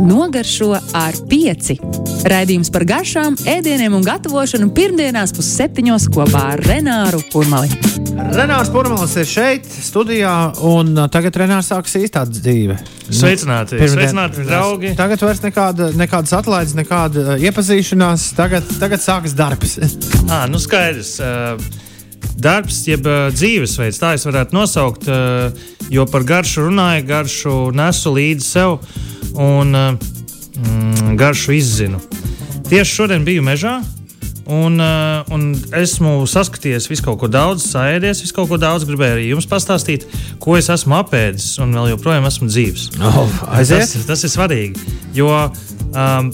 Nogaršo 0.00 0.74
ar 0.96 1.16
pieci. 1.30 1.76
Raidījums 2.28 2.68
par 2.72 2.84
garšām, 2.88 3.36
ēdieniem 3.48 3.94
un 3.96 4.04
gatavošanu 4.04 4.70
pirmdienās 4.76 5.32
pusseptiņos 5.36 6.08
kopā 6.12 6.42
ar 6.54 6.62
Renāru 6.68 7.20
Kurmali. 7.32 7.70
Renārs 8.36 8.70
Pūraņš 8.72 9.14
ir 9.22 9.28
šeit, 9.28 9.68
studijā, 9.84 10.34
un 10.68 10.92
uh, 10.98 11.06
tagad 11.12 11.38
Renārs 11.40 11.70
sāks 11.72 11.96
īstā 12.00 12.26
dzīve. 12.28 12.76
Sveicināti, 13.10 13.78
Pirmdien- 13.80 13.94
sveicināti 13.96 14.44
draugi! 14.46 14.92
Tagad 14.98 15.24
vairs 15.24 15.42
nekāda, 15.44 15.90
nekādas 15.98 16.34
atlaides, 16.36 16.76
nekāda 16.78 17.24
uh, 17.34 17.44
iepazīšanās. 17.48 18.30
Tagad, 18.38 18.68
tagad 18.82 19.02
sākas 19.04 19.36
darbs. 19.38 19.78
À, 20.28 20.44
nu 20.52 20.60
skaidrs. 20.62 21.16
Uh, 21.24 21.86
Darbs, 22.40 22.82
jeb 22.88 23.04
uh, 23.08 23.28
dzīvesveids, 23.32 23.98
tā 24.00 24.14
es 24.16 24.22
varētu 24.24 24.54
nosaukt, 24.56 25.08
jo 25.92 26.04
par 26.08 26.24
garšu 26.28 26.66
runāju, 26.68 27.04
garšu 27.08 27.54
nesu 27.76 28.12
līdzi 28.16 28.44
sev 28.46 28.76
un 29.34 29.74
uh, 29.74 29.94
mm, 30.56 31.16
garšu 31.20 31.54
izzinu. 31.56 32.00
Tieši 32.70 32.94
šodien 33.00 33.24
biju 33.26 33.42
mežā, 33.42 33.80
un, 34.50 34.80
uh, 34.82 35.26
un 35.34 35.54
esmu 35.76 36.26
saskaties 36.26 36.88
visu 36.90 37.06
kaut 37.06 37.20
ko 37.22 37.30
daudz, 37.30 37.64
sēdies 37.70 38.22
visu 38.24 38.36
kaut 38.36 38.50
ko 38.50 38.58
daudz. 38.60 38.86
Gribēju 38.88 39.18
arī 39.18 39.28
jums 39.30 39.48
pastāstīt, 39.50 40.06
ko 40.42 40.56
es 40.58 40.70
esmu 40.72 40.98
apēdis, 41.00 41.52
un 41.62 41.74
vēl 41.76 41.92
joprojām 41.94 42.26
esmu 42.30 42.50
dzīves. 42.50 42.90
Oh! 42.98 43.26
Tas, 43.46 43.96
tas 44.06 44.26
ir 44.26 44.34
svarīgi. 44.34 44.86
Jo 45.16 45.30
um, 45.50 46.30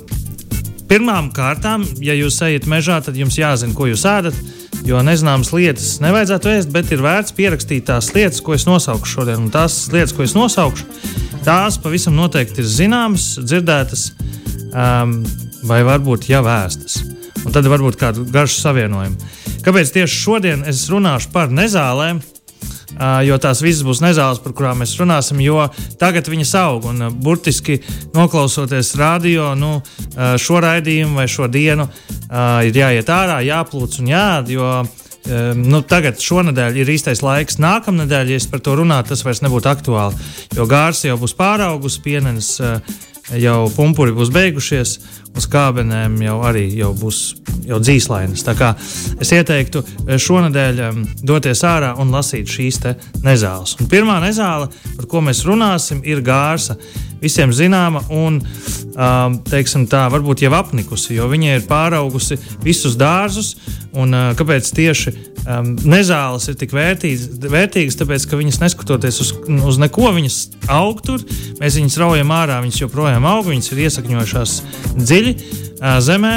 pirmām 0.90 1.32
kārtām, 1.36 1.84
ja 2.04 2.16
jūs 2.16 2.40
ejat 2.46 2.68
mežā, 2.70 3.00
tad 3.04 3.18
jums 3.18 3.38
jāzina, 3.40 3.76
ko 3.76 3.88
jūs 3.90 4.06
ēdat. 4.08 4.38
Jo 4.86 5.00
nezināmas 5.02 5.48
lietas 5.50 5.96
nevajadzētu 5.98 6.50
ēst, 6.52 6.68
bet 6.70 6.92
ir 6.94 7.00
vērts 7.02 7.34
pierakstīt 7.34 7.88
tās 7.88 8.12
lietas, 8.14 8.38
ko 8.44 8.54
es 8.54 8.68
nosaukšu 8.68 9.16
šodien. 9.16 9.40
Un 9.48 9.50
tās 9.50 9.80
lietas, 9.90 10.12
ko 10.14 10.22
es 10.22 10.36
nosaukšu, 10.38 10.86
tās 11.42 11.80
pavisam 11.82 12.14
noteikti 12.14 12.62
ir 12.62 12.68
zināmas, 12.70 13.32
dzirdētas 13.42 14.04
um, 14.70 15.18
vai 15.66 15.80
varbūt 15.88 16.28
jau 16.30 16.44
vēstas. 16.46 17.00
Un 17.42 17.54
tad 17.54 17.66
varbūt 17.70 17.98
kādu 17.98 18.28
garšu 18.30 18.62
savienojumu. 18.62 19.34
Kāpēc 19.66 19.90
tieši 19.96 20.22
šodien 20.22 20.62
es 20.70 20.86
runāšu 20.92 21.34
par 21.34 21.50
nezālēm? 21.50 22.22
Jo 23.26 23.36
tās 23.42 23.60
visas 23.64 23.84
būs 23.84 24.00
nezāles, 24.00 24.40
par 24.40 24.54
kurām 24.56 24.80
mēs 24.80 24.94
runāsim, 24.96 25.40
jo 25.44 25.66
tagad 26.00 26.30
viņas 26.32 26.52
aug. 26.62 26.86
Un, 26.92 27.08
burtiski 27.22 27.80
noklausoties 28.16 28.94
radio, 28.96 29.50
nu, 29.58 29.78
šo 30.40 30.60
raidījumu 30.64 31.20
vai 31.20 31.26
šo 31.28 31.50
dienu, 31.52 31.88
ir 32.64 32.78
jāiet 32.80 33.10
ārā, 33.12 33.42
jāplūc 33.44 33.98
un 34.00 34.14
jāēd. 34.14 34.54
Nu, 35.58 35.80
tagad, 35.82 36.20
šonadēļ, 36.22 36.76
ir 36.78 36.90
īstais 36.94 37.18
laiks. 37.26 37.58
Nākamnedēļ, 37.58 38.28
ja 38.30 38.38
par 38.52 38.60
to 38.62 38.76
runātu, 38.78 39.10
tas 39.10 39.24
vairs 39.26 39.42
nebūtu 39.42 39.66
aktuāli. 39.72 40.28
Jo 40.54 40.68
gārs 40.70 41.02
jau 41.02 41.16
būs 41.18 41.34
pāraugusi, 41.34 41.98
pienenes 42.04 42.52
uh, 42.62 42.78
jau 43.34 43.66
pumpuri 43.74 44.14
būs 44.14 44.30
beigušies, 44.34 44.92
uz 45.36 45.46
kābenēm 45.50 46.16
jau 46.22 46.36
arī 46.46 46.66
jau 46.78 46.92
būs 46.96 47.20
jau 47.66 47.80
dzīslainas. 47.82 48.44
Tā 48.46 48.54
kā 48.58 48.72
es 49.20 49.32
ieteiktu 49.34 49.82
šonadēļ 50.06 50.82
um, 50.86 51.02
doties 51.26 51.64
ārā 51.66 51.94
un 52.00 52.14
lasīt 52.14 52.50
šīs 52.50 52.80
nezāles. 53.24 53.76
Un 53.80 53.90
pirmā 53.90 54.20
nezāle, 54.22 54.70
par 54.96 55.10
ko 55.10 55.24
mēs 55.26 55.44
runāsim, 55.48 56.04
ir 56.06 56.22
gārsa. 56.24 56.78
Visiem 57.16 57.48
zināma 57.56 58.02
un, 58.12 58.42
teiksim 59.48 59.86
tā, 59.88 60.02
varbūt 60.12 60.42
jau 60.44 60.50
apnikusi, 60.52 61.14
jo 61.16 61.30
viņa 61.32 61.54
ir 61.56 61.64
pāraugusi 61.66 62.36
visus 62.62 62.98
dārzus. 63.00 63.54
Un, 63.96 64.12
uh, 64.12 64.34
kāpēc 64.36 64.68
tieši 64.76 65.14
nezāles 65.86 66.48
ir 66.50 66.56
tik 66.58 66.72
vērtīgas 66.74 67.98
tāpēc, 68.00 68.26
ka 68.26 68.38
viņas 68.38 68.60
neskatoties 68.64 69.20
uz, 69.22 69.32
uz 69.46 69.78
neko, 69.78 70.10
viņas 70.16 70.38
aug 70.72 71.00
tur, 71.04 71.22
mēs 71.60 71.78
viņas 71.78 71.98
raujam 72.02 72.32
ārā, 72.34 72.58
viņas 72.64 72.82
joprojām 72.82 73.26
aug, 73.28 73.46
viņas 73.50 73.72
ir 73.72 73.84
iesakņojušās 73.86 74.56
dziļi 74.96 75.34
zemē, 76.02 76.34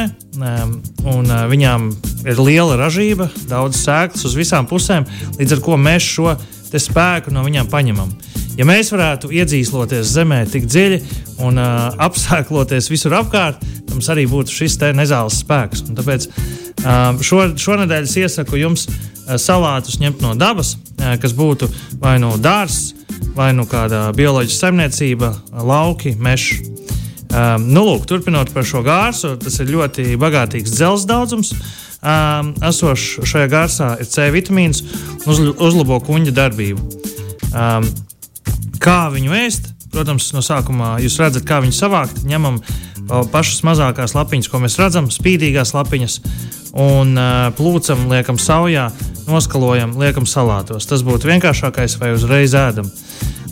un 1.09 1.33
viņām 1.51 1.89
ir 2.27 2.41
liela 2.43 2.77
ražība, 2.79 3.29
daudz 3.49 3.79
sēklas 3.83 4.27
uz 4.27 4.35
visām 4.37 4.67
pusēm, 4.69 5.07
līdz 5.39 5.57
ar 5.57 5.63
to 5.65 5.79
mēs 5.79 6.09
šo 6.15 6.33
spēku 6.69 7.33
no 7.33 7.45
viņām 7.47 7.69
paņemam. 7.71 8.11
Ja 8.59 8.65
mēs 8.67 8.91
varētu 8.91 9.31
iedzīsloties 9.33 10.11
zemē 10.13 10.43
tik 10.51 10.67
dziļi 10.67 10.99
un 11.47 11.57
uh, 11.57 11.89
apsēkloties 12.07 12.91
visur 12.91 13.15
apkārt, 13.21 13.63
mums 13.89 14.09
arī 14.11 14.27
būtu 14.29 14.53
šis 14.53 14.75
nezāles 14.93 15.39
spēks. 15.41 15.85
Un 15.87 15.97
tāpēc 15.97 16.27
uh, 16.27 16.68
šo, 17.25 17.43
šonadēļ 17.59 18.07
es 18.07 18.15
iesaku 18.21 18.59
jums 18.59 18.87
uh, 18.87 19.35
salātus 19.41 19.99
ņemt 20.01 20.23
no 20.23 20.33
dabas, 20.39 20.75
uh, 20.75 21.15
kas 21.21 21.35
būtu 21.35 21.69
vai 21.99 22.17
no 22.21 22.35
dārza, 22.39 22.95
vai 23.35 23.51
no 23.55 23.65
kāda 23.69 24.09
bioloģiska 24.15 24.67
saimniecība, 24.67 25.33
lauki, 25.51 26.15
meža. 26.19 26.59
Um, 27.29 27.67
nu, 27.69 27.83
lūk, 27.85 28.07
turpinot 28.09 28.49
par 28.55 28.65
šo 28.65 28.81
gārsu, 28.81 29.35
tas 29.37 29.59
ir 29.61 29.69
ļoti 29.69 30.15
bagātīgs 30.17 30.73
dzelzs 30.73 31.05
daudzums. 31.09 31.53
Um, 31.99 32.53
esošs 32.63 33.27
šajā 33.27 33.49
gārsā 33.51 33.89
ir 33.99 34.07
C 34.07 34.29
vitamīns 34.33 34.79
un 34.81 35.33
uzl 35.33 35.51
uzlabo 35.51 35.99
kuģa 36.07 36.33
darbību. 36.33 37.03
Um, 37.51 37.85
kā 38.81 39.09
viņu 39.13 39.35
ēst? 39.35 39.75
Protams, 39.93 40.31
no 40.33 40.41
sākuma 40.45 40.95
jūs 41.01 41.17
redzat, 41.21 41.45
kā 41.49 41.59
viņu 41.61 41.75
savākt. 41.75 42.23
Ņemam 42.29 42.59
pašas 43.33 43.63
mazākās 43.65 44.13
lapiņas, 44.13 44.49
ko 44.49 44.61
mēs 44.61 44.77
redzam, 44.79 45.09
spīdīgās 45.13 45.73
lapiņas, 45.73 46.19
un 46.77 47.15
plūcam, 47.57 48.07
liekam 48.11 48.39
saujā, 48.41 48.89
noskalojam, 49.29 49.95
liekam 49.99 50.27
salātos. 50.29 50.87
Tas 50.89 51.03
būtu 51.05 51.29
vienkāršākais, 51.29 51.97
vai 52.01 52.13
uzreiz 52.15 52.55
ēdam. 52.57 52.89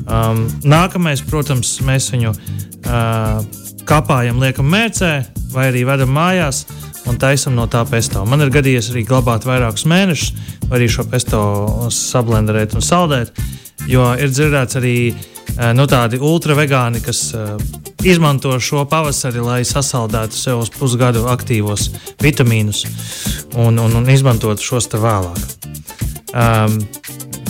Um, 0.07 0.45
nākamais, 0.63 1.23
protams, 1.27 1.73
mēs 1.83 2.11
viņu 2.13 2.33
uh, 2.33 3.41
kapājam, 3.88 4.39
liekam 4.44 4.69
mērcē, 4.72 5.13
vai 5.51 5.69
arī 5.72 5.83
vedam 5.88 6.13
mājās 6.16 6.66
un 7.07 7.19
taisam 7.19 7.56
no 7.57 7.67
tā 7.72 7.83
pesto. 7.89 8.23
Man 8.27 8.44
ir 8.44 8.53
gadījies 8.53 8.91
arī 8.94 9.03
glabāt 9.07 9.47
vairākus 9.47 9.88
mēnešus, 9.89 10.51
arī 10.72 10.89
šo 10.91 11.07
pesto 11.11 11.41
sablenderēt 11.94 12.75
un 12.77 12.83
saldēt, 12.83 13.33
jo 13.88 14.07
ir 14.19 14.31
dzirdēts 14.31 14.79
arī 14.79 14.95
uh, 15.11 15.37
nu, 15.78 15.88
tādi 15.90 16.19
ultravegāni, 16.22 17.02
kas 17.06 17.22
uh, 17.35 17.56
izmanto 18.06 18.53
šo 18.59 18.85
pavasari, 18.90 19.41
lai 19.44 19.62
sasaldētu 19.68 20.38
sev 20.38 20.63
uz 20.66 20.72
pusgadu 20.74 21.25
aktīvos 21.31 21.90
vitamīnus 22.24 22.85
un, 23.56 23.80
un, 23.80 24.00
un 24.02 24.09
izmantotu 24.12 24.72
šos 24.72 24.91
te 24.91 25.02
vēlāk. 25.02 25.57
Um, 26.36 26.81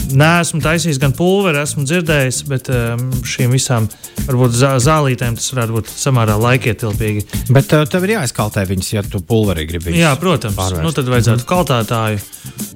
Nē, 0.07 0.27
esmu 0.39 0.61
taisījis 0.63 1.01
gan 1.01 1.11
pulveri, 1.15 1.59
esmu 1.59 1.83
dzirdējis, 1.83 2.37
bet 2.47 2.69
um, 2.71 3.09
šīm 3.27 3.51
visām 3.51 3.89
varbūt 4.23 4.53
zā, 4.55 4.69
zālītēm 4.79 5.35
tas 5.35 5.49
varētu 5.51 5.75
būt 5.75 5.91
samērā 5.91 6.37
laikietilpīgi. 6.39 7.25
Bet 7.51 7.75
uh, 7.75 7.83
tev 7.91 8.07
ir 8.07 8.13
jāizkaltē 8.15 8.63
viņas, 8.69 8.93
ja 8.93 9.03
tu 9.03 9.19
pulverī 9.19 9.67
gribi. 9.67 9.97
Jā, 9.99 10.13
protams. 10.21 10.55
pārvērst. 10.55 10.85
Nu, 10.85 10.93
tad 10.95 11.11
vajadzētu 11.11 11.43
mm. 11.43 11.49
kaltētāju, 11.51 12.23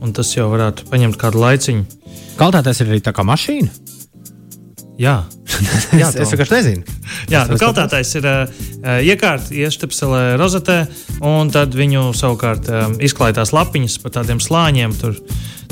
un 0.04 0.16
tas 0.18 0.34
jau 0.36 0.50
varētu 0.52 0.90
paņemt 0.92 1.20
kādu 1.22 1.44
laiciņu. 1.46 1.88
Kaltētājs 2.42 2.84
ir 2.84 2.92
arī 2.92 3.02
tā 3.06 3.16
kā 3.16 3.24
mašīna. 3.28 3.72
Jā, 5.00 5.22
Jā, 6.02 6.10
es, 6.10 6.18
es 6.24 6.32
vienkārši 6.32 6.58
nezinu. 6.58 6.98
Jā 7.32 7.44
nu, 7.50 7.58
kaltētājs 7.60 8.14
ir 8.20 8.28
uh, 8.28 8.60
iekārta, 9.04 9.54
iestepselē 9.56 10.36
rozetē, 10.40 10.82
un 11.28 11.52
tad 11.54 11.76
viņu 11.78 12.12
savukārt 12.18 12.70
um, 12.70 12.98
izklāj 13.04 13.36
tās 13.38 13.54
lapiņas 13.56 13.98
pa 14.04 14.12
tādiem 14.18 14.42
slāņiem. 14.44 14.96
Tur, 15.02 15.18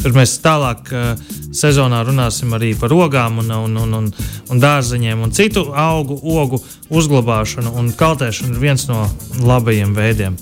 tur 0.01 0.15
mēs 0.15 0.37
tālāk 0.43 0.91
uh, 0.93 1.11
sezonā 1.55 2.01
runāsim 2.07 2.53
arī 2.57 2.73
par 2.79 2.93
ogām, 2.95 3.41
un, 3.43 3.51
un, 3.65 3.77
un, 3.83 3.97
un, 4.01 4.09
un 4.49 4.63
dārzeņiem 4.63 5.25
un 5.25 5.35
citu 5.35 5.69
augu, 5.73 6.19
ogu 6.19 6.61
uzglabāšanu. 6.89 7.75
Un 7.79 7.93
kaltēšana 7.99 8.55
ir 8.55 8.63
viens 8.63 8.87
no 8.91 9.05
labajiem 9.43 9.95
veidiem. 9.97 10.39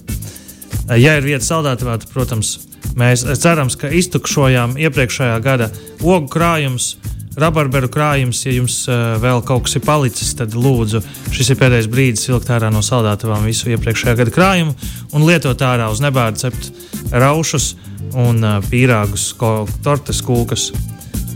Uh, 0.88 0.96
ja 1.00 1.18
ir 1.20 1.28
vieta 1.28 1.46
saldētavā, 1.46 2.00
tad, 2.02 2.10
protams, 2.14 2.58
mēs 2.98 3.26
ceram, 3.42 3.70
ka 3.70 3.92
iztukšojām 3.94 4.80
iepriekšējā 4.82 5.38
gada 5.46 5.70
ogu 6.02 6.26
krājumus 6.32 6.96
rabarberu 7.38 7.90
krājums, 7.94 8.42
ja 8.46 8.54
jums 8.56 8.80
uh, 8.90 9.16
vēl 9.22 9.44
kaut 9.46 9.68
kas 9.68 9.78
ir 9.78 9.86
palicis, 9.86 10.34
tad 10.38 10.56
lūdzu, 10.58 11.02
šis 11.36 11.54
ir 11.54 11.60
pēdējais 11.60 11.90
brīdis 11.92 12.30
vilkt 12.32 12.52
ārā 12.54 12.72
no 12.74 12.82
saldētavām 12.86 13.46
visu 13.48 13.72
iepriekšējā 13.74 14.18
gada 14.22 14.34
krājumu 14.34 14.76
un 15.14 15.28
lietot 15.28 15.62
ārā 15.66 15.92
uz 15.94 16.02
nebādu 16.04 16.42
cept 16.48 16.72
raušus 17.14 17.76
un 18.18 18.42
uh, 18.42 18.58
pīrāgus, 18.70 19.32
ko, 19.38 19.68
tortes 19.86 20.24
kūkas 20.26 20.72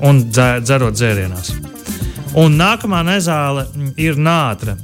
un 0.02 0.26
dzerot 0.34 0.98
dzērienās. 0.98 1.54
Un 2.42 2.56
nākamā 2.56 3.04
nezāle 3.06 3.68
mm, 3.68 3.94
ir 4.00 4.18
nātre. 4.18 4.78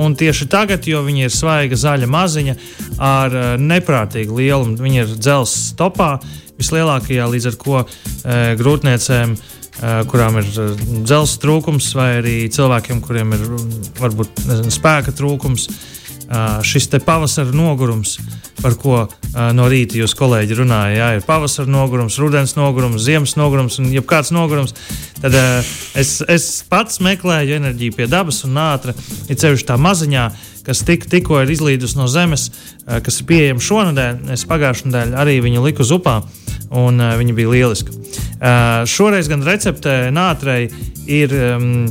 Un 0.00 0.14
tieši 0.16 0.46
tagad, 0.48 0.86
jo 0.88 1.02
viņa 1.04 1.26
ir 1.26 1.32
svaiga, 1.34 1.76
zaļa 1.76 2.08
maziņa 2.08 2.54
ar 2.96 3.34
uh, 3.36 3.48
neprātīgu 3.60 4.38
lielumu, 4.38 4.78
viņa 4.80 5.02
ir 5.04 5.12
dzelzs 5.20 5.74
topā 5.76 6.14
vislielākajā, 6.60 7.26
līdz 7.28 7.50
ar 7.50 7.58
ko 7.60 7.76
uh, 7.82 7.90
grūtniecēm 8.56 9.34
uh, 9.36 10.00
kurām 10.08 10.40
ir 10.40 10.48
dzelzs 11.04 11.36
trūkums, 11.42 11.90
vai 11.96 12.08
arī 12.22 12.36
cilvēkiem, 12.52 13.02
kuriem 13.04 13.36
ir 13.36 13.46
varbūt 14.00 14.44
nezinu, 14.48 14.72
spēka 14.74 15.14
trūkums. 15.16 15.68
Šis 16.62 16.88
pavasara 17.04 17.50
nogurums, 17.54 18.18
par 18.60 18.76
ko 18.78 19.06
no 19.54 19.66
rīta 19.70 19.98
jūs 19.98 20.14
kolēģi 20.18 20.58
runāja, 20.60 20.96
jā, 20.96 21.08
ir 21.18 21.24
pavasara 21.26 21.70
nogurums, 21.70 22.18
rudens 22.22 22.54
nogurums, 22.58 23.02
ziemas 23.02 23.34
nogurums 23.38 23.80
un 23.82 23.90
jebkāds 23.90 24.30
nogurums, 24.34 24.76
tad 25.20 25.34
es, 25.98 26.20
es 26.28 26.46
pats 26.70 27.00
meklēju 27.02 27.56
enerģiju 27.58 27.96
pie 27.96 28.06
dabas 28.10 28.44
un 28.46 28.54
nātra, 28.58 28.94
ir 29.28 29.40
ceļš 29.42 29.66
tā 29.66 29.78
maziņā, 29.80 30.28
kas 30.66 30.84
tik, 30.86 31.08
tikko 31.10 31.40
ir 31.42 31.50
izlīdus 31.50 31.96
no 31.98 32.06
zemes, 32.10 32.50
kas 32.86 33.20
ir 33.20 33.26
pieejama 33.26 33.64
šonadēļ. 33.64 34.22
Es 34.36 34.46
pagājušajā 34.48 34.90
nedēļā 34.90 35.20
arī 35.22 35.38
viņu 35.42 35.64
liku 35.64 35.82
uz 35.82 35.92
upā, 35.96 36.20
un 36.76 37.00
viņa 37.00 37.36
bija 37.36 37.54
lieliska. 37.56 37.96
Šoreiz 38.88 39.28
gan 39.30 39.42
receptē 39.46 39.96
nātrei 40.14 40.68
ir 41.10 41.34
um, 41.34 41.88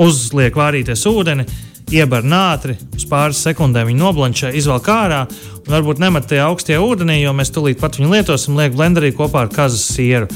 uzliek 0.00 0.54
vārīties 0.56 1.04
ūdeni, 1.10 1.46
iebar 1.94 2.24
nātri, 2.26 2.76
uz 2.96 3.04
pāris 3.08 3.40
sekundēm 3.44 3.88
viņu 3.90 4.02
noblančē, 4.02 4.52
izvelk 4.56 4.88
ārā 4.92 5.24
un 5.28 5.72
varbūt 5.72 6.00
nemet 6.02 6.28
tajā 6.30 6.48
augstajā 6.48 6.80
ūdenī, 6.84 7.20
jo 7.22 7.34
mēs 7.36 7.52
tūlīt 7.54 7.80
pat 7.80 7.98
viņu 7.98 8.12
lietosim, 8.12 8.56
liek 8.58 8.76
blenderī 8.76 9.12
kopā 9.16 9.46
ar 9.46 9.52
kazas 9.52 9.84
sieru 9.94 10.28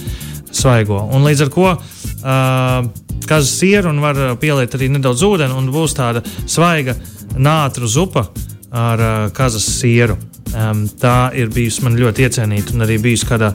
svaigo. 0.53 1.01
Un 1.13 1.25
līdz 1.27 1.47
ar 1.47 1.53
to 1.53 1.69
uh, 1.73 2.91
kazas 3.29 3.55
sieru 3.59 3.93
un 3.93 4.03
var 4.05 4.21
pieliet 4.41 4.75
arī 4.77 4.91
nedaudz 4.93 5.25
ūdeni 5.27 5.57
un 5.57 5.71
būs 5.73 5.97
tāda 5.99 6.25
svaiga 6.47 6.97
nātru 7.37 7.89
zupa 7.89 8.27
ar 8.73 9.03
uh, 9.03 9.31
kazas 9.37 9.67
sieru. 9.79 10.19
Um, 10.53 10.85
tā 11.01 11.33
ir 11.39 11.49
bijusi 11.53 11.85
man 11.87 11.97
ļoti 11.97 12.27
iecienīta 12.27 12.75
un 12.75 12.85
arī 12.85 12.99
bijusi 13.01 13.29
kādā 13.29 13.55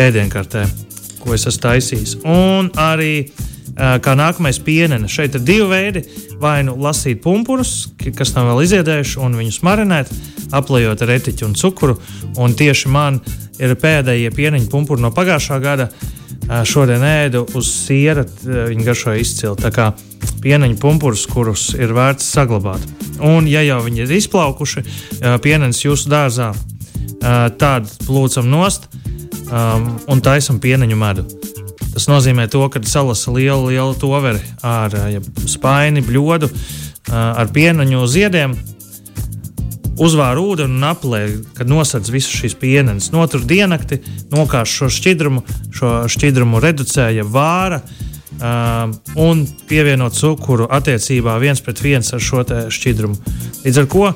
ēdienkartē, 0.00 0.64
ko 1.20 1.34
es 1.36 1.44
esmu 1.48 1.64
taisījis. 1.66 2.14
Un 2.24 2.70
arī 2.80 3.12
uh, 3.26 3.98
kā 4.04 4.16
nākamais 4.16 4.60
pienene. 4.64 5.10
Šeit 5.12 5.36
ir 5.36 5.44
divi 5.44 5.68
veidi. 5.68 6.04
Vai 6.38 6.60
nu 6.62 6.76
lasīt 6.78 7.18
pumpurus, 7.24 7.88
kas 8.14 8.30
nav 8.36 8.52
vēl 8.52 8.62
izdziedējuši, 8.66 9.18
un 9.24 9.34
viņus 9.38 9.62
marinēt, 9.66 10.12
aplējot 10.54 11.02
ar 11.02 11.14
etiķu 11.16 11.48
un 11.48 11.56
cukuru. 11.58 11.96
Un 12.38 12.54
tieši 12.58 12.92
man 12.94 13.18
ir 13.58 13.74
pēdējie 13.78 14.30
pieniņu 14.36 14.70
pumpuri 14.70 15.02
no 15.02 15.10
pagājušā 15.14 15.58
gada. 15.64 15.88
Šodien 16.64 17.02
ēdu 17.04 17.42
uz 17.58 17.68
siera, 17.68 18.22
viņi 18.44 18.86
garšoja 18.86 19.20
izcili. 19.20 19.58
Tā 19.60 19.72
kā 19.74 19.90
pieniņu 20.44 20.78
pumpurus, 20.80 21.26
kurus 21.28 21.72
ir 21.76 21.92
vērts 21.96 22.30
saglabāt. 22.36 22.86
Un, 23.18 23.50
ja 23.50 23.64
jau 23.66 23.82
viņi 23.84 24.04
ir 24.04 24.14
izplaukuši, 24.20 24.84
pienenes 25.42 25.82
jūsu 25.82 26.08
dārzā, 26.12 26.52
tad 27.58 27.90
plūcam 28.06 28.46
nost 28.48 28.86
un 30.08 30.22
taisam 30.24 30.62
pieniņu 30.62 31.02
medu. 31.02 31.26
Tas 31.94 32.08
nozīmē, 32.10 32.48
to, 32.50 32.62
ka 32.72 32.82
salasa 32.86 33.32
lielu, 33.34 33.70
lielu 33.72 33.94
toveri 33.98 34.42
ar 34.66 34.94
ja, 35.12 35.22
spaini, 35.48 36.02
bļodu, 36.04 36.50
ar 37.12 37.48
pienaņu 37.54 38.04
ziediem. 38.10 38.56
Uzvāra 39.98 40.38
ūdeni 40.38 40.76
un 40.76 40.84
aplē, 40.86 41.24
kad 41.58 41.66
nosedz 41.66 42.12
visu 42.14 42.36
šīs 42.36 42.54
pienenes. 42.60 43.08
Notur 43.10 43.42
diennakti, 43.42 43.98
nokāš 44.30 44.76
šo 44.76 44.90
šķidrumu, 44.94 45.42
šo 45.74 45.94
šķidrumu 46.12 46.60
reducēja 46.62 47.24
vāra 47.26 47.80
uh, 47.82 48.92
un 49.18 49.42
pievieno 49.66 50.06
cukuru 50.14 50.68
attiecībā 50.70 51.34
viens 51.42 51.62
pret 51.64 51.82
viens 51.82 52.12
ar 52.14 52.22
šo 52.22 52.44
šķidrumu. 52.70 53.34
Līdz 53.64 53.82
ar 53.82 53.90
to 53.90 54.04
uh, 54.06 54.14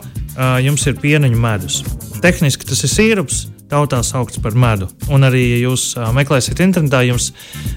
jums 0.63 0.87
ir 0.87 1.01
pieneņu 1.03 1.43
medus. 1.43 1.83
Tehniski 2.23 2.69
tas 2.69 2.85
ir 2.87 2.93
sīrups, 2.95 3.43
tautā 3.73 4.03
saukts 4.05 4.41
par 4.43 4.57
medu. 4.59 4.89
Un 5.13 5.25
arī, 5.27 5.43
ja 5.55 5.61
jūs 5.65 5.93
meklēsiet 6.17 6.61
internetā, 6.65 7.03
jums 7.09 7.31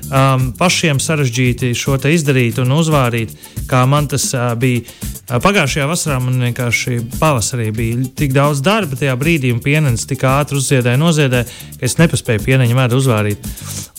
um, 0.09 0.49
pašiem 0.59 0.99
sarežģīti 1.01 1.71
šo 1.77 1.97
izdarīt 2.11 2.59
un 2.63 2.75
uzvārīt, 2.75 3.33
kā 3.69 3.85
man 3.89 4.09
tas 4.11 4.27
uh, 4.35 4.51
bija. 4.59 4.83
Pagājušajā 5.25 5.85
vasarā 5.89 6.19
man 6.21 6.43
vienkārši 6.43 6.99
pavasarī 7.17 7.71
bija 7.73 8.03
tik 8.19 8.35
daudz 8.35 8.61
darba 8.65 8.99
tajā 8.99 9.15
brīdī, 9.17 9.49
un 9.55 9.63
pienenes 9.63 10.05
tik 10.05 10.21
ātri 10.29 10.59
uzziedēja, 10.59 11.01
noziedēja, 11.01 11.47
ka 11.79 11.87
es 11.87 11.97
nepaspēju 11.97 12.43
pieneņu 12.45 12.77
medu 12.77 12.99
uzvārīt. 13.01 13.49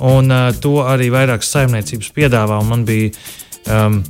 Un 0.07 0.31
uh, 0.31 0.53
to 0.63 0.79
arī 0.87 1.11
vairākas 1.15 1.51
saimniecības 1.57 2.13
piedāvā, 2.15 2.61
un 2.63 2.73
man 2.75 2.87
bija. 2.89 3.15
Um, 3.67 4.05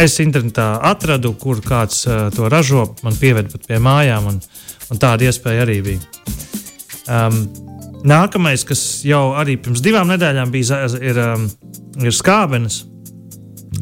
Es 0.00 0.14
internetā 0.22 0.78
atradu, 0.86 1.32
kur 1.34 1.58
kāds 1.66 2.04
uh, 2.06 2.28
to 2.30 2.46
ražo, 2.48 2.84
man 3.02 3.18
pieveda 3.18 3.50
pat 3.50 3.66
pie 3.66 3.80
mājām, 3.82 4.30
un, 4.30 4.38
un 4.94 5.02
tāda 5.02 5.26
iespēja 5.26 5.66
arī 5.66 5.80
bija. 5.90 6.49
Um, 7.08 7.42
nākamais, 8.06 8.64
kas 8.66 9.02
jau 9.06 9.30
arī 9.38 9.56
pirms 9.60 9.82
divām 9.84 10.10
nedēļām 10.12 10.52
bija, 10.52 10.84
ir, 11.00 11.20
um, 11.20 11.46
ir 12.00 12.16
skābenes. 12.16 12.84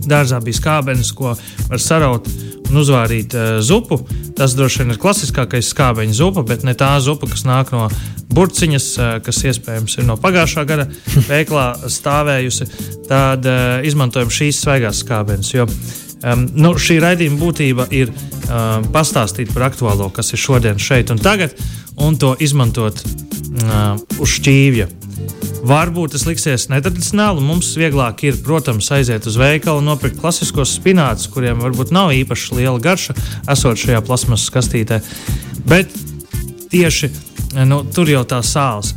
Dārzā 0.09 0.39
bija 0.45 0.59
skābenes, 0.59 1.11
ko 1.17 1.35
var 1.69 1.83
saraut 1.83 2.29
un 2.69 2.81
uzvārīt 2.83 3.35
uh, 3.37 3.59
zupu. 3.65 4.01
Tas 4.39 4.55
droši 4.57 4.85
vien 4.85 4.95
ir 4.95 5.01
klasiskākais 5.03 5.73
skābeņu 5.73 6.17
zupa, 6.17 6.45
bet 6.47 6.65
ne 6.67 6.77
tā 6.79 6.93
zupa, 7.05 7.29
kas 7.31 7.45
nāk 7.49 7.73
no 7.75 7.89
burciņas, 8.35 8.89
uh, 8.99 9.15
kas 9.25 9.43
iespējams 9.51 9.99
ir 9.99 10.09
no 10.09 10.19
pagājušā 10.21 10.67
gada 10.69 10.89
veiklā 11.31 11.71
stāvējusi. 11.91 12.69
Tad 13.09 13.49
uh, 13.49 13.81
izmantojam 13.89 14.33
šīs 14.33 14.63
svaigās 14.65 15.03
skābenes. 15.05 15.55
Jo 15.57 15.67
um, 16.23 16.47
nu, 16.59 16.75
šī 16.79 16.99
raidījuma 17.05 17.41
būtība 17.41 17.89
ir 17.95 18.13
um, 18.13 18.87
pastāstīt 18.95 19.53
par 19.55 19.69
aktuālo, 19.71 20.11
kas 20.15 20.33
ir 20.35 20.43
šodien, 20.43 20.81
šeit 20.83 21.13
un 21.15 21.21
tagad 21.23 21.57
un 21.99 22.17
to 22.21 22.35
izmantot 22.41 23.03
uh, 23.03 23.99
uz 24.19 24.39
šķīvja. 24.39 24.89
Varbūt 25.69 26.15
tas 26.15 26.25
liksies 26.29 26.69
netradicionāli. 26.71 27.43
Mums 27.43 27.73
vieglāk 27.79 28.23
ir, 28.29 28.39
protams, 28.45 28.91
aiziet 28.95 29.27
uz 29.27 29.39
veikalu 29.41 29.83
un 29.83 29.91
nopirkt 29.91 30.21
klasiskos 30.23 30.77
spinātus, 30.79 31.27
kuriem 31.33 31.59
varbūt 31.65 31.91
nav 31.95 32.13
īpaši 32.15 32.61
liela 32.61 32.79
garša, 32.83 33.17
esot 33.51 33.81
šajā 33.83 34.03
plasmasas 34.07 34.53
kastītē. 34.55 35.01
Bet 35.69 35.91
tieši 36.71 37.11
nu, 37.67 37.83
tur 37.95 38.11
jau 38.11 38.23
tā 38.29 38.41
sāls. 38.47 38.95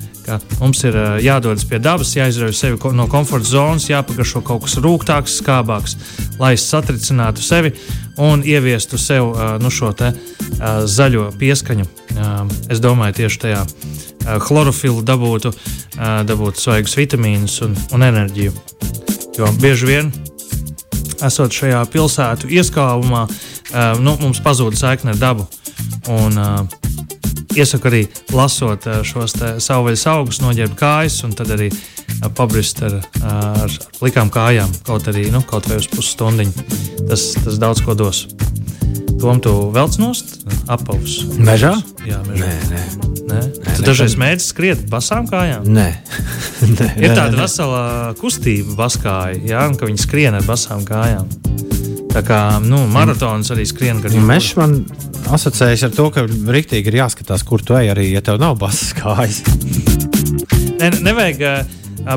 Mums 0.59 0.83
ir 0.87 0.97
jādodas 1.23 1.65
pie 1.67 1.79
dabas, 1.81 2.13
jāizrauj 2.15 2.53
sevi 2.55 2.93
no 2.97 3.07
komforta 3.11 3.49
zonas, 3.49 3.89
jāpagaršo 3.89 4.43
kaut 4.45 4.65
kas 4.65 4.77
rūgtāks, 4.81 5.39
skābāks, 5.41 5.97
lai 6.41 6.53
satricinātu 6.59 7.43
sevi 7.45 7.73
un 8.21 8.43
ieviestu 8.45 8.99
sev 9.01 9.33
nu, 9.61 9.71
šo 9.73 9.91
te, 9.97 10.11
zaļo 10.85 11.29
pieskaņu. 11.39 11.87
Es 12.71 12.81
domāju, 12.83 13.21
tieši 13.21 13.41
tajā 13.45 13.61
chlorofilu 14.45 15.01
dabūtu, 15.05 15.53
dabūtu 16.27 16.61
svaigus 16.61 16.97
vitamīnus 16.99 17.61
un, 17.65 17.77
un 17.95 18.05
enerģiju. 18.05 18.53
Jo 19.39 19.49
bieži 19.61 19.87
vien, 19.87 20.11
esot 21.23 21.55
šajā 21.55 21.81
pilsētu 21.93 22.51
ieskābumā, 22.51 23.25
nu, 24.03 24.17
mums 24.21 24.43
pazūd 24.43 24.77
saikne 24.77 25.15
ar 25.15 25.21
dabu. 25.21 25.47
Un, 26.09 26.37
uh, 26.37 26.80
iesaku 27.55 27.91
arī 27.91 28.03
lasot 28.35 28.87
uh, 28.87 29.01
šos 29.07 29.35
savvaļas 29.63 30.05
augus, 30.13 30.41
noģērbt 30.43 30.77
kājas 30.79 31.21
un 31.27 31.35
tad 31.37 31.53
arī 31.55 31.71
pabrist 32.37 32.81
ar, 32.85 32.99
ar 33.25 33.75
plikām 33.99 34.29
kājām, 34.33 34.71
kaut 34.85 35.07
arī 35.11 35.29
nu, 35.33 35.41
kaut 35.47 35.69
vai 35.69 35.79
uz 35.81 35.89
pusstundiņu. 35.91 36.67
Tas, 37.09 37.31
tas 37.41 37.59
daudz 37.61 37.83
ko 37.85 37.95
dos. 37.97 38.27
Tom 39.21 39.37
tu 39.41 39.51
velc 39.73 39.97
nost, 40.01 40.39
apavus. 40.71 41.21
Mežā? 41.37 41.75
Jā, 42.07 42.21
mežā. 42.25 42.47
Nē, 42.47 42.53
nē. 42.71 42.81
Nē? 43.31 43.41
nē 43.61 43.75
tu 43.77 43.85
dažreiz 43.85 44.15
mēģini 44.19 44.43
skriet 44.43 44.81
basām 44.89 45.27
kājām? 45.29 45.67
Nē. 45.69 45.87
nē 46.79 46.87
Ir 46.97 47.13
tāda 47.13 47.35
nē. 47.35 47.43
vesela 47.43 47.83
kustība 48.17 48.73
baskāja, 48.79 49.37
jā, 49.45 49.67
ka 49.77 49.89
viņi 49.89 50.01
skrien 50.01 50.37
ar 50.39 50.47
basām 50.47 50.81
kājām. 50.87 51.29
Tā 52.11 52.25
kā 52.27 52.41
nu, 52.65 52.81
maratons 52.91 53.53
arī 53.53 53.67
skrien. 53.69 54.01
Mežs 54.25 54.57
man 54.57 54.81
asociējas 55.29 55.85
ar 55.87 55.93
to, 55.95 56.07
ka 56.13 56.25
rīktīgi 56.25 56.91
ir 56.91 57.01
jāskatās, 57.03 57.45
kur 57.47 57.61
tu 57.65 57.77
ej, 57.77 57.91
arī 57.93 58.09
ja 58.11 58.23
tev 58.25 58.39
nav 58.41 58.57
basas 58.61 58.95
kājas. 58.97 59.43
ne, 60.81 60.91
nevajag 61.05 61.45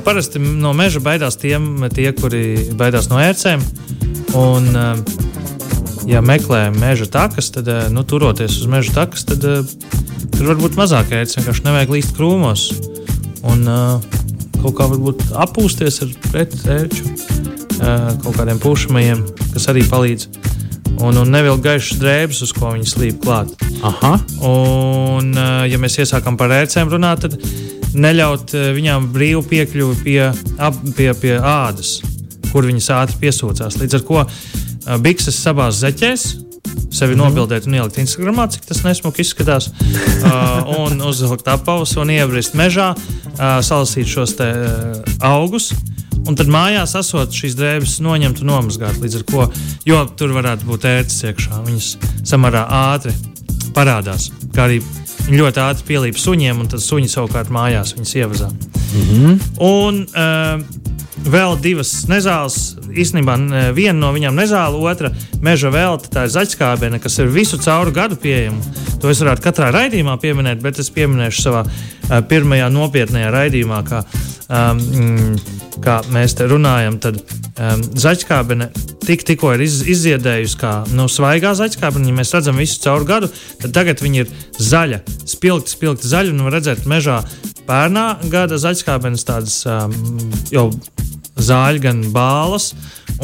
Parasti 0.04 0.40
no 0.40 0.72
meža 0.72 1.00
baidās 1.04 1.36
tiem, 1.36 1.84
tie, 1.92 2.08
kuri 2.16 2.70
baidās 2.78 3.10
no 3.10 3.18
ērcēm. 3.20 3.60
Un, 4.38 4.70
ja 6.08 6.22
meklē 6.24 6.70
meža 6.72 7.06
takas, 7.12 7.50
tad, 7.54 7.68
nu, 7.92 8.04
turoties 8.08 8.56
uz 8.62 8.70
meža 8.70 8.94
takas, 8.96 9.26
tad 9.28 9.44
tur 9.44 10.48
var 10.48 10.58
būt 10.62 10.78
mazāk 10.80 11.12
ērts. 11.12 11.36
Vienkārši 11.36 11.66
nevajag 11.68 11.92
līst 11.98 12.16
krūmos 12.16 12.70
un 13.44 13.68
kaut 14.62 14.72
kā 14.78 14.88
varbūt 14.88 15.26
apūsties 15.44 16.00
ar 16.06 16.16
pretērču, 16.30 17.04
kaut 17.76 18.32
kādiem 18.38 18.62
pušamajiem, 18.64 19.26
kas 19.52 19.68
arī 19.72 19.84
palīdz. 19.90 20.43
Un, 21.02 21.16
un 21.18 21.30
nevilkt 21.30 21.64
gaišas 21.64 21.98
drēbes, 21.98 22.42
uz 22.46 22.52
ko 22.54 22.70
viņi 22.74 22.86
slīd 22.88 23.20
klāt. 23.24 23.50
Aha. 23.82 24.16
Un, 24.46 25.34
ja 25.68 25.78
mēs 25.80 25.98
iesākam 25.98 26.38
par 26.40 26.54
ērcēm 26.54 26.92
runāt, 26.92 27.26
tad 27.26 27.38
neļaut 27.94 28.54
eh, 28.54 28.70
viņām 28.76 29.10
brīvu 29.14 29.44
piekļuvi 29.50 30.00
pie, 30.04 30.20
ap, 30.58 30.78
pie, 30.96 31.10
pie 31.18 31.34
ādas, 31.38 31.98
kur 32.50 32.66
viņas 32.68 32.90
ātri 32.96 33.20
piesūcās. 33.24 33.78
Līdz 33.80 33.98
ar 33.98 34.06
to 34.08 34.24
eh, 34.24 34.96
bikses 35.04 35.38
savās 35.40 35.80
zeķēs. 35.82 36.32
Sevi 36.94 37.14
mm 37.14 37.20
-hmm. 37.20 37.24
nobildēt 37.24 37.66
un 37.66 37.74
ielikt 37.74 37.98
Instagramā, 37.98 38.46
cik 38.50 38.64
tas 38.66 38.82
nesmuki 38.84 39.20
izskatās. 39.22 39.68
uh, 39.68 40.62
un 40.80 41.02
uzlikt 41.02 41.48
apavus 41.48 41.96
un 41.96 42.10
iebrist 42.10 42.54
mežā, 42.54 42.94
uh, 42.94 43.60
salasīt 43.60 44.06
šos 44.06 44.36
te, 44.36 44.46
uh, 44.48 45.02
augus 45.20 45.72
un 46.28 46.38
tad 46.38 46.50
mājās 46.52 46.96
esot 47.00 47.34
šīs 47.34 47.56
drēbes 47.58 47.98
noņemt 48.04 48.42
un 48.42 48.52
nomazgāt. 48.52 48.98
Līdz 49.02 49.20
ar 49.20 49.26
to, 49.30 49.46
jo 49.88 50.02
tur 50.18 50.34
varētu 50.36 50.68
būt 50.68 50.88
ērts 50.90 51.24
iekšā, 51.30 51.62
viņas 51.66 51.90
samērā 52.30 52.66
ātri 52.80 53.14
parādās. 53.74 54.30
Kā 54.54 54.68
arī 54.68 54.80
viņi 55.26 55.40
ļoti 55.40 55.62
ātri 55.64 55.88
pielīp 55.88 56.20
suņiem, 56.20 56.62
un 56.62 56.70
tad 56.72 56.82
suņi 56.84 57.10
savukārt 57.10 57.52
mājās 57.54 57.94
viņas 57.96 58.16
ievazā. 58.20 58.50
Mm 58.94 59.04
-hmm. 59.10 59.38
Un 59.64 60.02
uh, 60.06 60.84
vēl 61.24 61.58
divas 61.60 61.92
nezāles. 62.10 62.74
Īstenībā 62.94 63.34
viena 63.74 63.98
no 63.98 64.12
viņām 64.14 64.36
nezāle, 64.38 64.78
otra 64.78 65.10
meža 65.42 65.70
velta, 65.70 66.08
tā 66.08 66.24
ir 66.24 66.34
zaļskābene, 66.34 67.00
kas 67.02 67.18
ir 67.18 67.32
visu 67.32 67.58
cauru 67.58 67.92
gadu 67.92 68.16
pieejama. 68.16 68.60
To 69.00 69.10
es 69.10 69.20
varētu 69.20 69.42
katrā 69.42 69.72
raidījumā 69.74 70.16
pieminēt, 70.20 70.62
bet 70.62 70.78
es 70.78 70.90
pieminēšu 70.94 71.42
savā 71.42 71.64
uh, 71.64 72.20
pirmajā 72.28 72.68
nopietnējā 72.70 73.30
raidījumā, 73.34 73.82
kā, 73.88 74.04
um, 74.48 75.36
kā 75.82 76.00
mēs 76.14 76.36
te 76.38 76.46
runājam. 76.50 76.98
Tad 77.02 77.18
um, 77.20 77.82
zaļskābene 78.04 78.68
tik, 79.04 79.24
tikko 79.26 79.54
ir 79.56 79.64
iz, 79.66 79.80
izziedējusi 79.94 80.58
kā 80.60 80.74
nu, 80.94 81.08
svaigā 81.10 81.54
zaļskābene. 81.58 82.10
Ja 82.10 82.18
mēs 82.18 82.34
redzam 82.36 82.60
visu 82.60 82.80
cauru 82.84 83.08
gadu, 83.08 83.30
tad 83.62 83.74
tagad 83.76 84.02
viņi 84.04 84.24
ir 84.24 84.34
zaļa, 84.60 85.00
spilgti, 85.30 85.74
spilgti 85.74 86.10
zaļi. 86.10 86.34
Un 86.34 86.46
var 86.46 86.58
redzēt, 86.58 86.84
mežā 86.90 87.20
pērnā 87.68 88.06
gada 88.32 88.60
zaļskābenes 88.60 89.26
tādas 89.28 89.62
um, 89.68 89.94
jau 90.52 90.68
zāļi, 91.40 91.82
gan 91.88 92.04
bālas 92.14 92.72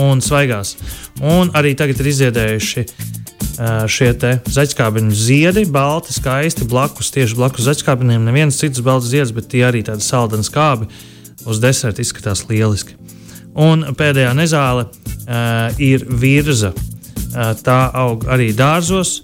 un 0.01 0.23
svaigās. 0.25 0.77
Un 1.21 1.53
arī 1.59 1.75
tagad 1.79 2.01
ir 2.01 2.11
izziedējuši 2.11 2.85
uh, 2.87 3.87
šie 3.91 4.11
zaļskābeņu 4.17 5.15
ziedi, 5.15 5.67
balti, 5.71 6.17
skaisti 6.17 6.67
blakus, 6.71 7.13
tieši 7.15 7.39
blakus 7.39 7.69
zaļskābeņiem. 7.69 8.27
Neviens 8.27 8.59
cits 8.61 8.83
balts 8.85 9.11
zieds, 9.13 9.35
bet 9.37 9.51
tie 9.53 9.67
arī 9.69 9.85
tādi 9.87 10.07
saldeni 10.07 10.47
skābi 10.47 10.89
uz 11.49 11.61
deserta 11.63 12.03
izskatās 12.03 12.45
lieliski. 12.49 12.97
Un 13.61 13.85
pēdējā 13.99 14.33
nezāle 14.39 14.87
uh, 14.87 15.81
ir 15.83 16.05
virza. 16.07 16.73
Uh, 17.31 17.53
tā 17.63 17.81
aug 17.95 18.27
arī 18.31 18.51
dārzos. 18.57 19.21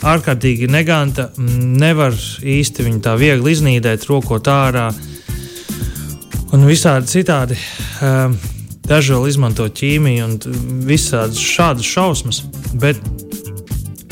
Ārkārtīgi 0.00 0.68
neganta, 0.70 1.28
nevar 1.36 2.14
īsti 2.40 2.86
viņu 2.86 3.02
tā 3.04 3.18
viegli 3.20 3.52
iznīdēt, 3.52 4.06
rokot 4.08 4.48
ārā 4.48 4.86
un 6.56 6.64
visādi 6.68 7.12
citādi. 7.18 7.60
Uh, 8.00 8.32
Daži 8.90 9.12
vēl 9.14 9.28
izmanto 9.30 9.68
ķīmiju 9.70 10.24
un 10.26 10.32
visādas 10.88 11.38
šādas 11.38 11.86
šausmas, 11.86 12.40
bet 12.74 12.98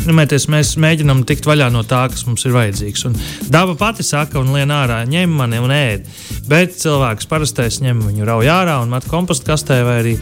Nemēties, 0.08 0.46
mēs 0.48 0.70
mēģinām 0.80 1.18
tikt 1.28 1.44
vaļā 1.44 1.66
no 1.72 1.82
tā, 1.84 2.06
kas 2.08 2.22
mums 2.24 2.46
ir 2.48 2.54
vajadzīgs. 2.54 3.02
Un 3.10 3.16
daba 3.52 3.74
pati 3.76 4.06
saka, 4.06 4.40
un 4.40 4.54
lien 4.54 4.70
ārā, 4.72 5.02
ņem 5.08 5.34
mani 5.36 5.60
un 5.60 5.74
ēd. 5.74 6.06
Bet 6.48 6.78
cilvēks 6.80 7.28
parastais 7.28 7.82
ņem 7.84 8.00
viņu 8.06 8.28
rauj 8.28 8.48
ārā 8.48 8.78
un 8.80 8.94
met 8.94 9.04
kompostu 9.10 9.50
kastē 9.50 9.82
vai 9.84 9.98
arī 10.00 10.14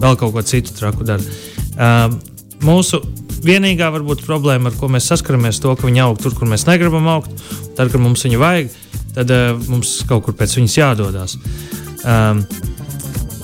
vēl 0.00 0.16
kaut 0.20 0.32
ko 0.32 0.44
citu 0.48 0.72
traku 0.78 1.04
dara. 1.04 1.36
Uh, 1.74 2.16
mūsu 2.64 3.02
vienīgā 3.44 3.90
varbūt 3.92 4.24
problēma, 4.24 4.72
ar 4.72 4.80
ko 4.80 4.88
mēs 4.88 5.10
saskaramies, 5.12 5.60
ir 5.60 5.66
to, 5.66 5.76
ka 5.76 5.90
viņi 5.90 6.04
aug 6.06 6.24
tur, 6.24 6.32
kur 6.38 6.48
mēs 6.48 6.64
negribam 6.70 7.10
augt. 7.12 7.34
Tad, 7.76 7.90
kad 7.92 8.00
mums 8.00 8.24
viņu 8.24 8.40
vajag, 8.40 8.72
tad 9.18 9.34
uh, 9.34 9.50
mums 9.68 9.98
kaut 10.08 10.24
kur 10.24 10.38
pēc 10.40 10.56
viņas 10.56 10.78
jādodas. 10.80 11.36
Um, 12.00 12.46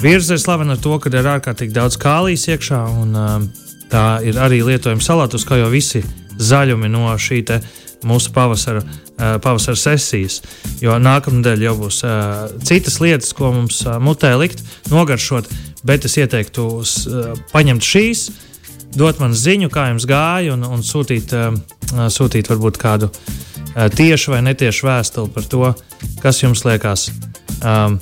Virza 0.00 0.32
ir 0.32 0.40
slavena 0.40 0.78
ar 0.78 0.80
to, 0.80 0.96
ka 0.96 1.12
ir 1.12 1.28
ārkārtīgi 1.28 1.76
daudz 1.76 2.00
kālijas 2.00 2.48
iekšā. 2.48 2.86
Un, 3.02 3.12
uh, 3.12 3.68
Tā 3.90 4.04
ir 4.26 4.38
arī 4.38 4.60
lietojama 4.64 5.02
salātus, 5.02 5.46
kā 5.46 5.58
jau 5.58 5.70
visi 5.72 6.02
zaļumi 6.40 6.90
no 6.92 7.08
šī 7.18 7.42
mūsu 8.06 8.32
pavasara, 8.32 8.80
pavasara 9.44 9.76
sesijas. 9.76 10.40
Jo 10.80 10.96
nākamnedēļ 11.02 11.64
jau 11.66 11.74
būs 11.82 11.98
citas 12.64 13.00
lietas, 13.02 13.34
ko 13.36 13.52
mums 13.52 13.82
mutē 14.00 14.32
likt, 14.40 14.62
nogaršot. 14.92 15.50
Bet 15.84 16.04
es 16.04 16.16
ieteiktu 16.20 16.66
paņemt 17.52 17.84
šīs, 17.84 18.24
dot 18.96 19.20
man 19.20 19.36
ziņu, 19.36 19.70
kā 19.72 19.90
jums 19.90 20.06
gāja, 20.08 20.54
un, 20.54 20.64
un 20.64 20.84
sūtīt, 20.84 21.32
sūtīt 22.12 22.50
varbūt 22.52 22.80
kādu 22.80 23.10
tiešu 23.96 24.34
vai 24.34 24.42
netiešu 24.44 24.88
vēstuli 24.88 25.32
par 25.34 25.46
to, 25.48 25.74
kas 26.24 26.42
jums 26.42 26.64
liekas 26.66 27.10
um, 27.64 28.00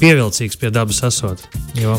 pievilcīgs 0.00 0.58
pie 0.60 0.70
dabas 0.74 1.02
esot. 1.06 1.42
Jo 1.78 1.96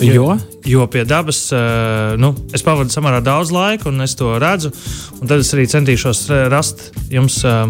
Jo? 0.00 0.34
Jo 0.64 0.86
pie 0.90 1.04
dabas 1.08 1.42
uh, 1.52 2.16
nu, 2.20 2.32
es 2.56 2.64
pavadu 2.64 2.92
samērā 2.92 3.20
daudz 3.24 3.52
laika, 3.54 3.88
un 3.90 4.04
es 4.04 4.16
to 4.18 4.32
redzu. 4.40 4.72
Tad 5.20 5.38
es 5.38 5.52
arī 5.56 5.66
centīšos 5.70 6.24
rast 6.52 6.90
jums 7.12 7.40
uh, 7.44 7.68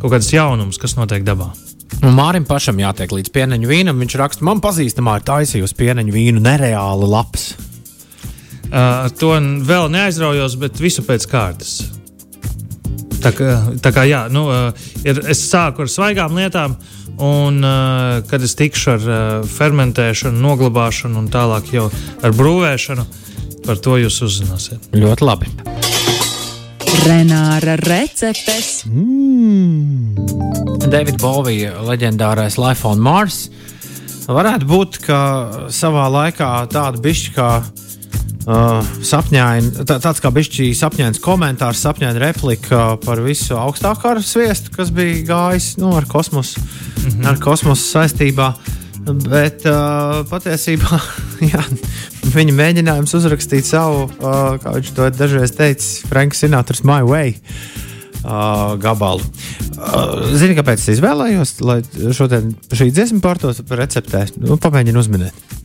kaut 0.00 0.10
kādas 0.12 0.30
jaunumus, 0.32 0.80
kas 0.80 0.96
notiek 0.98 1.24
dabā. 1.26 1.50
Un 2.00 2.14
Mārim 2.16 2.46
pašam 2.48 2.78
jātiek 2.80 3.12
līdz 3.12 3.32
pieneņu 3.34 3.68
vīnam. 3.68 3.98
Viņš 4.00 4.16
raksta, 4.20 4.46
man 4.46 4.62
pazīstamā 4.64 5.18
ir 5.18 5.26
taisījusi 5.28 5.76
pieneņu 5.76 6.14
vīnu 6.14 6.44
nereāli 6.44 7.08
labs. 7.10 7.50
Uh, 8.70 9.08
to 9.18 9.34
vēl 9.66 9.90
neaizraujos, 9.92 10.54
bet 10.60 10.80
visu 10.80 11.04
pēc 11.04 11.26
kārtas. 11.28 11.99
Tā 13.20 13.34
kā, 13.36 13.50
tā 13.84 13.92
kā 13.92 14.06
jā, 14.08 14.24
nu, 14.32 14.46
uh, 14.48 14.88
ir, 15.04 15.20
es 15.28 15.42
sāku 15.50 15.84
ar 15.84 15.92
svaigām 15.92 16.38
lietām, 16.38 16.78
Un, 17.20 17.64
uh, 17.64 18.22
kad 18.24 18.42
es 18.42 18.54
tikšu 18.56 18.92
ar 18.94 19.02
uh, 19.04 19.16
fermentēšanu, 19.44 20.40
noglabāšanu 20.40 21.18
un 21.20 21.26
tālāk 21.28 21.68
jau 21.74 21.90
ar 22.24 22.32
brūvēšanu, 22.32 23.04
par 23.66 23.80
to 23.84 23.98
jūs 24.00 24.22
uzzināsiet. 24.24 24.88
Ļoti 24.96 25.26
labi. 25.28 25.50
Renāra 27.04 27.76
receptes. 27.84 28.86
Mm. 28.88 30.16
Davida 30.88 31.20
Bovija 31.20 31.74
leģendārais 31.84 32.56
Life 32.60 32.88
on 32.88 33.04
Mars. 33.04 33.50
Varētu 34.30 34.68
būt, 34.70 34.98
ka 35.04 35.20
savā 35.74 36.06
laikā 36.08 36.48
tāda 36.72 37.02
bišķi 37.04 37.36
kā 37.36 37.50
Uh, 38.50 38.80
sapņaini, 39.06 39.84
tā, 39.86 40.00
tāds 40.02 40.18
kā 40.18 40.30
bija 40.34 40.72
sapņains 40.74 41.20
komentārs, 41.22 41.84
sapņaina 41.84 42.18
replika 42.18 42.96
par 43.04 43.20
visu 43.22 43.54
augstākā 43.54 44.16
sviestu, 44.26 44.72
kas 44.74 44.90
bija 44.90 45.20
gājis 45.28 45.76
nu, 45.78 45.92
ar 45.94 46.08
kosmosu, 46.10 46.58
mm 46.58 47.10
-hmm. 47.10 47.28
ar 47.30 47.38
kosmosu 47.38 47.84
saistībā. 47.92 48.48
Bet 49.06 49.62
uh, 49.70 50.26
patiesībā 50.28 50.98
jā, 51.52 51.62
viņa 52.34 52.56
mēģinājums 52.56 53.14
uzrakstīt 53.20 53.68
savu, 53.70 54.08
uh, 54.18 54.58
kā 54.58 54.74
viņš 54.74 54.90
to 54.96 55.10
dažreiz 55.14 55.54
teica, 55.54 56.08
Franka 56.08 56.36
Sinatras 56.36 56.82
My 56.82 57.06
Way. 57.06 57.36
Uh, 58.24 58.74
gabalu. 58.76 59.22
Uh, 59.78 60.26
Zini, 60.34 60.58
kāpēc 60.58 60.82
es 60.82 60.98
izvēlējos, 60.98 61.54
lai 61.64 61.80
šodien 62.12 62.50
šī 62.68 62.90
dziesma 62.90 63.22
pārtos 63.24 63.62
receptē? 63.64 64.26
Nu, 64.42 64.58
pamēģinu 64.60 65.00
uzminēt. 65.00 65.59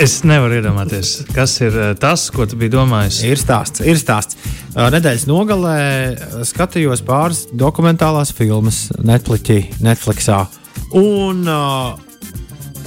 Es 0.00 0.22
nevaru 0.24 0.56
iedomāties, 0.56 1.18
kas 1.34 1.58
ir 1.60 1.74
eh, 1.76 1.90
tas, 2.00 2.24
ko 2.32 2.46
tu 2.48 2.56
biji 2.56 2.72
domājis. 2.72 3.18
Ir 3.28 3.40
stāsts, 3.40 3.82
ir 3.84 3.98
stāsts. 4.00 4.38
Eh, 4.72 4.86
nedēļas 4.94 5.26
nogalē 5.28 5.76
eh, 5.82 6.22
skatījos 6.48 7.04
pāris 7.04 7.44
dokumentālās 7.52 8.32
filmas 8.36 8.86
Netflixā. 8.96 10.46
Un 10.96 11.44
uh, 11.48 11.92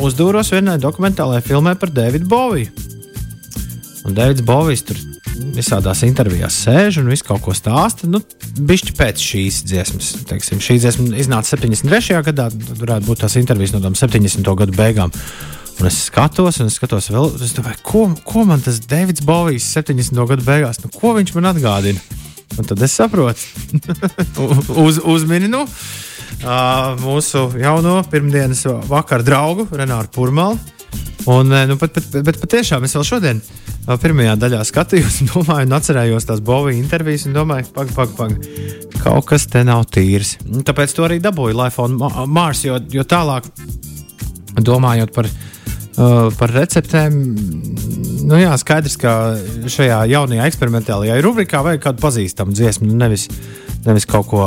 uzdūros 0.01 0.51
vienai 0.53 0.79
dokumentālajai 0.81 1.45
filmai 1.45 1.75
par 1.79 1.93
Davidu 1.93 2.29
Boviju. 2.29 2.85
Un 4.05 4.13
Davids 4.13 4.43
Bovijs 4.45 4.83
tur 4.85 4.99
visādās 5.55 6.03
intervijās 6.05 6.57
sēž 6.65 6.99
un 7.01 7.09
visu 7.09 7.25
kaut 7.27 7.41
ko 7.45 7.53
stāsta. 7.57 8.09
Nu, 8.09 8.21
Bišķi 8.55 8.93
pēc 8.95 9.21
šīs 9.21 9.63
dziesmas. 9.67 10.11
Teiksim, 10.29 10.61
šī 10.63 10.77
dziesma 10.79 11.09
iznāca 11.19 11.55
73. 11.55 12.21
gadā, 12.29 12.47
tad 12.53 12.81
varētu 12.81 13.09
būt 13.09 13.25
tās 13.25 13.35
intervijas 13.41 13.73
no 13.75 13.81
tām 13.83 13.97
70. 13.97 14.53
gadu 14.61 14.77
beigām. 14.77 15.13
Un 15.75 15.87
es 15.89 15.97
skatos, 16.07 16.61
un 16.63 16.69
es 16.69 16.77
skatos 16.79 17.09
vēl, 17.11 17.33
es 17.43 17.51
domāju, 17.55 17.81
ko, 17.83 18.03
ko 18.23 18.45
man 18.47 18.61
tas 18.63 18.77
Davids 18.87 19.23
Bovijs 19.25 19.65
70. 19.75 20.15
gadu 20.29 20.45
beigās, 20.45 20.79
nu, 20.79 20.91
ko 20.93 21.11
viņš 21.17 21.33
man 21.35 21.49
atgādina? 21.51 21.99
Un 22.55 22.67
tad 22.69 22.79
es 22.85 22.93
saprotu, 22.95 23.41
Uz, 24.85 25.01
uzminu 25.03 25.65
uh, 25.65 26.93
mūsu 27.01 27.49
jauno 27.59 27.97
pirmdienas 28.07 28.63
vakaru 28.87 29.27
draugu 29.27 29.67
Renāru 29.75 30.11
Pūralu. 30.15 30.55
Un, 31.27 31.49
nu, 31.67 31.75
pat, 31.81 31.97
pat, 31.97 32.15
bet 32.23 32.37
patiešām 32.39 32.85
es 32.85 32.93
vēl 32.95 33.07
šodien 33.07 33.41
pirmajā 34.01 34.35
daļā 34.39 34.61
skatījos, 34.69 35.17
domāju, 35.33 35.73
atcerējos 35.75 36.29
tās 36.29 36.43
Bovijas 36.45 36.79
intervijas, 36.79 37.25
un 37.27 37.35
domāju, 37.35 37.67
pag, 37.75 37.91
pag, 37.97 38.13
pag, 38.15 38.37
kaut 39.01 39.27
kas 39.33 39.49
te 39.51 39.65
nav 39.67 39.83
tīrs. 39.91 40.37
Tāpēc 40.69 40.95
to 40.95 41.09
arī 41.09 41.19
dabūju 41.23 41.57
Life 41.59 41.83
on 41.83 41.99
Mars, 42.31 42.63
jo, 42.63 42.79
jo 42.93 43.03
tālāk 43.03 43.49
domājot 44.63 45.11
par 45.11 45.27
viņa 45.27 45.54
Uh, 45.95 46.27
par 46.35 46.51
receptēm. 46.51 47.13
Nu, 48.25 48.35
jā, 48.35 48.51
skaidrs, 48.59 48.97
ka 48.99 49.11
šajā 49.71 50.01
jaunajā 50.11 50.47
eksperimentālajā 50.49 51.21
rubrikā 51.23 51.61
vajag 51.63 51.85
kādu 51.85 52.03
pazīstamu 52.03 52.55
dziesmu, 52.57 52.89
nu, 52.89 52.97
nevis, 52.99 53.29
nevis 53.85 54.07
kaut 54.09 54.27
ko 54.33 54.41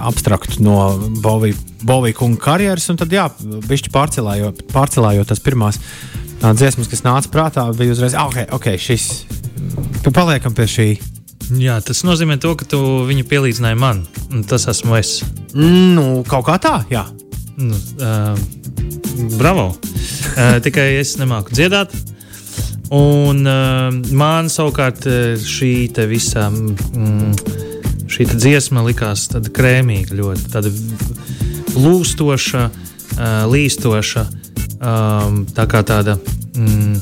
abstraktu 0.00 0.64
no 0.64 0.78
Bovija 1.20 2.16
kunga 2.16 2.40
karjeras. 2.40 2.88
Un 2.88 3.00
tad, 3.02 3.12
jā, 3.12 3.26
bišķi 3.68 3.92
pārcelājot, 3.92 4.64
pārcelājot 4.72 5.34
tās 5.34 5.44
pirmās 5.44 5.80
tā, 6.40 6.54
dziesmas, 6.56 6.88
kas 6.92 7.04
nāca 7.04 7.32
prātā, 7.32 7.66
bija 7.76 7.92
uzreiz, 7.92 8.16
ah, 8.16 8.30
ok, 8.30 8.54
ok, 8.56 8.70
šis, 8.80 9.10
paliekam 10.12 10.56
pie 10.56 10.68
šī. 10.70 10.88
Jā, 11.60 11.76
tas 11.84 12.00
nozīmē 12.08 12.38
to, 12.40 12.54
ka 12.56 12.64
tu 12.68 12.80
viņu 13.04 13.26
pielīdzināji 13.28 13.76
man, 13.80 14.06
un 14.32 14.46
tas 14.48 14.64
esmu 14.72 14.96
es. 14.96 15.18
Nu, 15.52 16.22
kaut 16.28 16.48
kā 16.48 16.56
tā, 16.62 16.78
jā. 16.92 17.04
Nu, 17.56 17.74
uh, 17.74 18.38
bravo! 19.38 19.76
Uh, 20.34 20.56
tikai 20.62 20.96
es 20.98 21.14
nemāku 21.20 21.54
dziedāt. 21.54 21.92
Un 22.94 23.46
uh, 23.46 23.94
man 24.14 24.50
savukārt 24.52 25.06
šī 25.40 25.72
visa 26.10 26.48
mm, 26.50 27.34
šī 28.10 28.26
dziesma 28.34 28.82
likās 28.86 29.28
tāda 29.30 29.52
krēmīga, 29.54 30.16
ļoti 30.18 30.50
tāda 30.50 30.72
lūstoša, 31.78 32.64
uh, 32.68 33.44
līstoša, 33.50 34.24
um, 34.78 35.44
tā 35.54 35.66
kā 35.70 35.82
tāda. 35.86 36.18
Mm, 36.58 36.98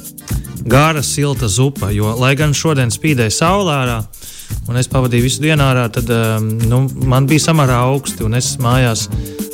gara, 0.68 1.02
silta 1.02 1.49
zupa. 1.49 1.90
Jo, 1.92 2.14
lai 2.21 2.35
gan 2.37 2.52
šodien 2.54 2.92
spīdēja 2.92 3.32
saulē, 3.40 4.00
un 4.68 4.76
es 4.76 4.88
pavadīju 4.88 5.26
visu 5.26 5.42
dienu 5.44 5.64
ārā, 5.64 5.88
tad 5.92 6.12
um, 6.12 6.52
nu, 6.68 6.85
man 7.09 7.26
bija 7.28 7.49
samērā 7.49 7.82
augsti, 7.88 8.25
un 8.28 8.37
es 8.38 8.54
mājās 8.62 9.09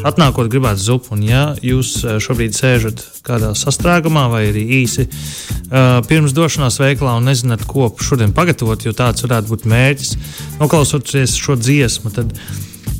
atnākot 0.06 0.50
gribētu 0.50 0.82
zupu. 0.82 1.14
Un, 1.16 1.24
ja 1.26 1.42
jūs 1.64 1.94
uh, 2.04 2.16
šobrīd 2.22 2.56
sēžat 2.56 3.02
kādā 3.26 3.52
sastrēgumā 3.58 4.26
vai 4.32 4.44
arī 4.50 4.64
īsi 4.82 5.08
uh, 5.08 5.98
pirms 6.08 6.36
došanās 6.36 6.80
veikalā 6.82 7.16
un 7.18 7.28
nezināt, 7.30 7.66
ko 7.68 7.90
šodien 8.02 8.34
pagatavot, 8.36 8.86
jo 8.86 8.94
tāds 8.96 9.24
varētu 9.26 9.54
būt 9.54 9.68
mērķis, 9.68 10.14
noklausoties 10.62 11.36
šo 11.38 11.58
dziesmu, 11.58 12.14
tad 12.14 12.32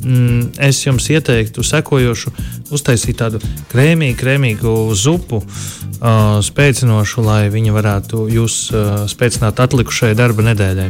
mm, 0.03 0.59
es 0.69 0.83
jums 0.85 1.09
ieteiktu 1.13 1.65
sekojošu, 1.65 2.33
uztaisīt 2.75 3.19
tādu 3.21 3.41
krēmīgu, 3.71 4.19
krēmīgu 4.19 4.75
zupu, 4.97 5.43
uh, 5.43 6.39
spēcinošu, 6.45 7.25
lai 7.25 7.41
viņa 7.53 7.75
varētu 7.75 8.27
jūs 8.35 8.61
uh, 8.73 9.03
spēcināt 9.11 9.61
atlikušajai 9.63 10.17
darba 10.19 10.49
nedēļai. 10.51 10.89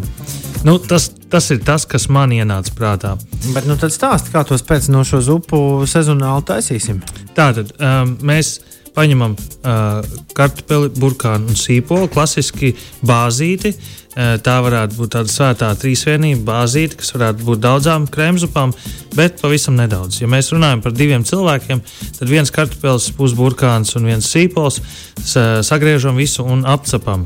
Nu, 0.63 0.77
tas, 0.77 1.11
tas 1.29 1.49
ir 1.53 1.61
tas, 1.63 1.85
kas 1.87 2.09
man 2.11 2.33
ienāca 2.35 2.73
prātā. 2.75 3.13
Bet 3.55 3.67
nu, 3.69 3.77
tad 3.79 3.93
stāsti, 3.95 4.33
kā 4.33 4.43
to 4.43 4.57
spēcinošo 4.59 5.21
zupu 5.23 5.59
sezonāli 5.87 6.43
taisīsim. 6.49 6.97
Tātad 7.37 7.71
um, 7.79 8.17
mēs 8.27 8.57
paņemam 8.91 9.37
uh, 9.37 10.01
kartupeli, 10.35 10.89
burkānu 10.99 11.53
un 11.53 11.55
sīpolu, 11.55 12.09
klasiski 12.11 12.73
bāzīti. 13.07 13.71
Uh, 13.71 14.33
tā 14.43 14.57
varētu 14.65 14.97
būt 14.97 15.13
tāda 15.13 15.31
svētā 15.31 15.69
trīsvienība, 15.79 16.41
bāzīte, 16.49 16.97
kas 16.99 17.13
varētu 17.15 17.47
būt 17.47 17.61
daudzām 17.63 18.09
krēmzupām, 18.11 18.73
bet 19.15 19.39
pavisam 19.39 19.77
nedaudz. 19.79 20.17
Ja 20.19 20.27
mēs 20.27 20.51
runājam 20.51 20.81
par 20.83 20.97
diviem 20.97 21.23
cilvēkiem, 21.23 21.83
tad 22.17 22.33
viens 22.33 22.51
kartupelis, 22.51 23.07
pusburkāns 23.15 23.95
un 23.95 24.09
viens 24.11 24.27
sīpols 24.27 24.81
sagriežam 25.23 26.19
visu 26.19 26.43
un 26.43 26.65
apcepam. 26.67 27.23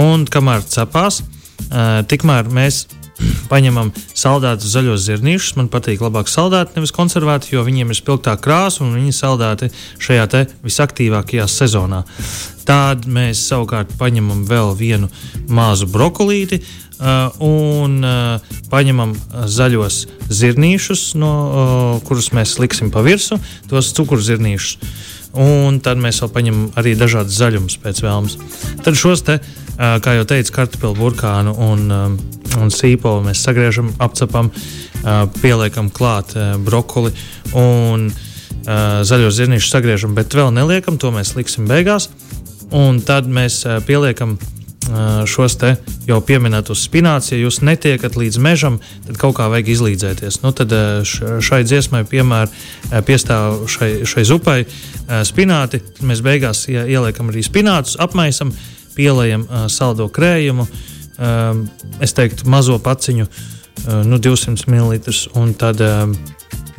Un 0.00 0.24
kamēr 0.30 0.64
cepās, 0.70 1.20
uh, 1.20 1.39
tikmēr 2.10 2.50
mēs 2.54 2.84
paņemam 3.52 3.92
saldētus 4.16 4.74
zaļos 4.74 5.06
zirnīšus. 5.06 5.56
Man 5.58 5.70
patīk 5.72 6.02
labāk 6.04 6.30
saldēti, 6.30 6.76
nevis 6.78 6.94
konservēti, 6.96 7.54
jo 7.54 7.64
viņiem 7.66 7.92
ir 7.92 7.98
spilgtā 7.98 8.36
krāsa 8.40 8.84
un 8.84 8.94
viņi 8.98 9.16
saldēti 9.16 9.70
šajā 10.02 10.46
visaktīvākajā 10.64 11.48
sezonā. 11.50 12.04
Tad 12.68 13.08
mēs 13.10 13.42
savukārt 13.50 13.96
paņemam 13.98 14.44
vēl 14.48 14.76
vienu 14.78 15.10
mazu 15.48 15.90
brokolīti. 15.90 16.60
Uh, 17.00 17.32
un 17.40 17.94
uh, 18.04 18.56
paņemam 18.68 19.14
zaļos 19.48 20.02
zirnīšus, 20.36 21.14
no, 21.16 21.30
uh, 21.32 21.94
kurus 22.04 22.28
mēs 22.36 22.58
liksim 22.60 22.90
pa 22.92 23.00
virsmu, 23.00 23.38
tos 23.70 23.88
cukurzirnīšus. 23.96 24.76
Un 25.38 25.78
tad 25.84 26.00
mēs 26.02 26.18
vēl 26.24 26.32
paņemam 26.34 26.68
arī 26.80 26.96
dažādas 26.98 27.38
zaļumus 27.38 27.78
pēc 27.82 28.02
vēlmes. 28.02 28.36
Tad 28.82 28.98
šos 28.98 29.22
te, 29.28 29.38
uh, 29.38 29.98
kā 30.02 30.16
jau 30.18 30.26
teicu, 30.28 30.54
kartupeļu 30.56 30.98
burkānu 30.98 31.54
un 31.68 32.18
un 32.58 32.72
sīpolu 32.74 33.24
mēs 33.28 33.42
sagriežam, 33.44 33.92
apcepam, 34.02 34.50
pieliekam 35.40 35.90
klāt 35.94 36.34
brokoli 36.64 37.12
un 37.56 38.08
zaļos 38.66 39.36
zirnīšus 39.38 39.72
sagriežam, 39.72 40.16
bet 40.16 40.34
vēl 40.36 40.50
neliekam, 40.54 40.98
to 41.00 41.12
mēs 41.14 41.34
liksim 41.38 41.68
beigās. 41.70 42.10
Un 42.76 43.00
tad 43.02 43.26
mēs 43.30 43.62
pieliekam 43.86 44.36
šos 45.30 45.56
te 45.60 45.74
jau 46.08 46.18
pieminētos 46.24 46.82
spinācus. 46.86 47.32
Ja 47.34 47.38
jūs 47.40 47.60
netiekat 47.66 48.16
līdz 48.18 48.38
mežam, 48.42 48.78
tad 49.06 49.18
kaut 49.20 49.36
kā 49.38 49.46
vajag 49.52 49.70
izlīdzēties. 49.74 50.40
Nu, 50.44 50.52
tad 50.56 50.74
šai 51.06 51.60
dziesmai, 51.66 52.02
piemēram, 52.10 52.52
piestāv 53.06 53.64
šai, 53.70 53.90
šai 54.08 54.24
zupai 54.28 54.58
spināti. 55.26 55.82
Mēs 56.06 56.24
beigās 56.26 56.64
ieliekam 56.70 57.30
arī 57.32 57.44
spinātus, 57.46 57.98
apmaisam, 58.02 58.52
pielējam 58.96 59.46
saldo 59.70 60.08
krējumu. 60.12 60.66
Es 62.00 62.16
teiktu, 62.16 62.48
mazo 62.50 62.78
paciņu, 62.82 63.28
nu, 64.08 64.18
200 64.18 64.68
ml. 64.70 64.98
Un 65.38 65.54
tad 65.54 65.80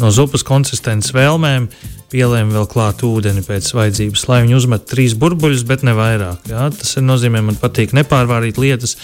no 0.01 0.11
zupas 0.11 0.43
konsistences 0.47 1.13
vēlmēm 1.13 1.69
pielējam 2.11 2.51
vēl 2.53 2.67
klāt 2.71 3.03
ūdeni 3.07 3.43
pēc 3.47 3.71
vajadzības, 3.73 4.27
lai 4.29 4.41
viņi 4.45 4.57
uzmet 4.57 4.87
trīs 4.91 5.15
burbuļus, 5.19 5.65
bet 5.69 5.85
ne 5.87 5.95
vairāk. 5.97 6.47
Jā? 6.51 6.69
Tas 6.75 6.97
nozīmē, 7.01 7.41
man 7.47 7.59
patīk 7.59 7.95
nepārvārīt 7.97 8.59
lietas. 8.61 8.97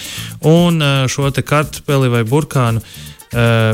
Un 0.46 0.84
šo 1.12 1.32
kartupeli 1.42 2.12
vai 2.14 2.24
burkānu 2.28 2.84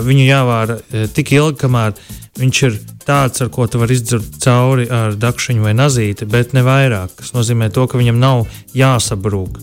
viņu 0.07 0.25
jāvāra 0.25 0.79
tik 1.13 1.33
ilgi, 1.35 1.59
kamēr 1.65 1.97
viņš 2.39 2.61
ir 2.67 2.77
tāds, 3.05 3.41
ar 3.43 3.51
ko 3.53 3.67
tu 3.69 3.81
vari 3.81 3.97
izdzert 3.97 4.39
cauri 4.41 4.87
ar 4.89 5.17
dakšiņu 5.19 5.65
vai 5.65 5.73
nazīti, 5.77 6.25
bet 6.29 6.55
ne 6.57 6.63
vairāk. 6.65 7.13
Tas 7.19 7.33
nozīmē, 7.35 7.69
to, 7.73 7.85
ka 7.89 7.99
viņam 8.01 8.21
nav 8.21 8.47
jāsabrūk. 8.77 9.59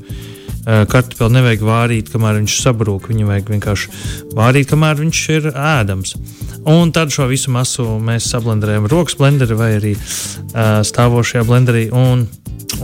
Eh, 0.60 0.82
kartupeli 0.92 1.38
nevajag 1.38 1.62
vārīt, 1.64 2.08
kamēr 2.12 2.36
viņš 2.42 2.54
sabrūk. 2.60 3.08
Viņu 3.08 3.28
vajag 3.30 3.52
vienkārši 3.54 3.92
vārīt, 4.36 4.68
kamēr 4.68 4.98
viņš 5.00 5.20
ir 5.32 5.46
ēdams. 5.54 6.16
Un 6.68 6.90
tad 6.92 7.14
šo 7.14 7.30
visu 7.30 7.52
masu 7.54 7.86
mēs 8.04 8.28
sablenderējam 8.28 8.88
rokas 8.92 9.16
blenderī 9.16 9.56
vai 9.56 9.70
arī 9.78 9.94
uh, 9.96 10.82
stāvošajā 10.84 11.46
blenderī. 11.48 11.86
Un, 11.96 12.26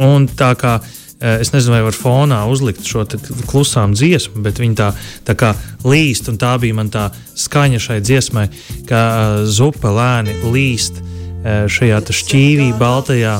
un 0.01 0.25
tā 0.33 0.55
kā 0.57 0.79
uh, 0.81 1.35
es 1.37 1.53
nezinu, 1.53 1.75
vai 1.75 1.83
var 1.85 1.99
fonā 1.99 2.39
uzlikt 2.49 2.81
šo 2.89 3.05
klusām 3.51 3.93
dziesmu, 3.93 4.41
bet 4.47 4.63
viņi 4.63 4.79
tā, 4.81 4.89
tā 5.29 5.37
kā 5.37 5.53
līst, 5.85 6.33
un 6.33 6.41
tā 6.41 6.55
bija 6.63 6.79
man 6.81 6.89
tā 6.89 7.11
skaņa 7.37 7.83
šai 7.91 8.01
dziesmai, 8.01 8.47
ka 8.89 9.05
uh, 9.05 9.45
zupa 9.45 9.93
lēni 9.93 10.39
līst 10.49 11.03
uh, 11.03 11.69
šajā 11.69 12.01
šķīvī, 12.09 12.73
baltajā 12.81 13.37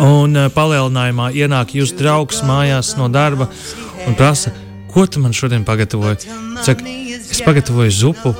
Un 0.00 0.36
uh, 0.36 0.48
palielinājumā 0.54 1.30
ienāk 1.36 1.74
jūsu 1.76 1.98
draugs 1.98 2.42
mājās 2.46 2.94
no 2.98 3.08
darba 3.12 3.50
un 4.06 4.16
prasa, 4.18 4.52
ko 4.92 5.06
tu 5.06 5.20
man 5.22 5.34
šodien 5.36 5.66
pagatavoji. 5.68 6.30
Saka, 6.64 6.86
es 7.20 7.42
pagatavoju 7.44 7.92
zupu, 7.94 8.34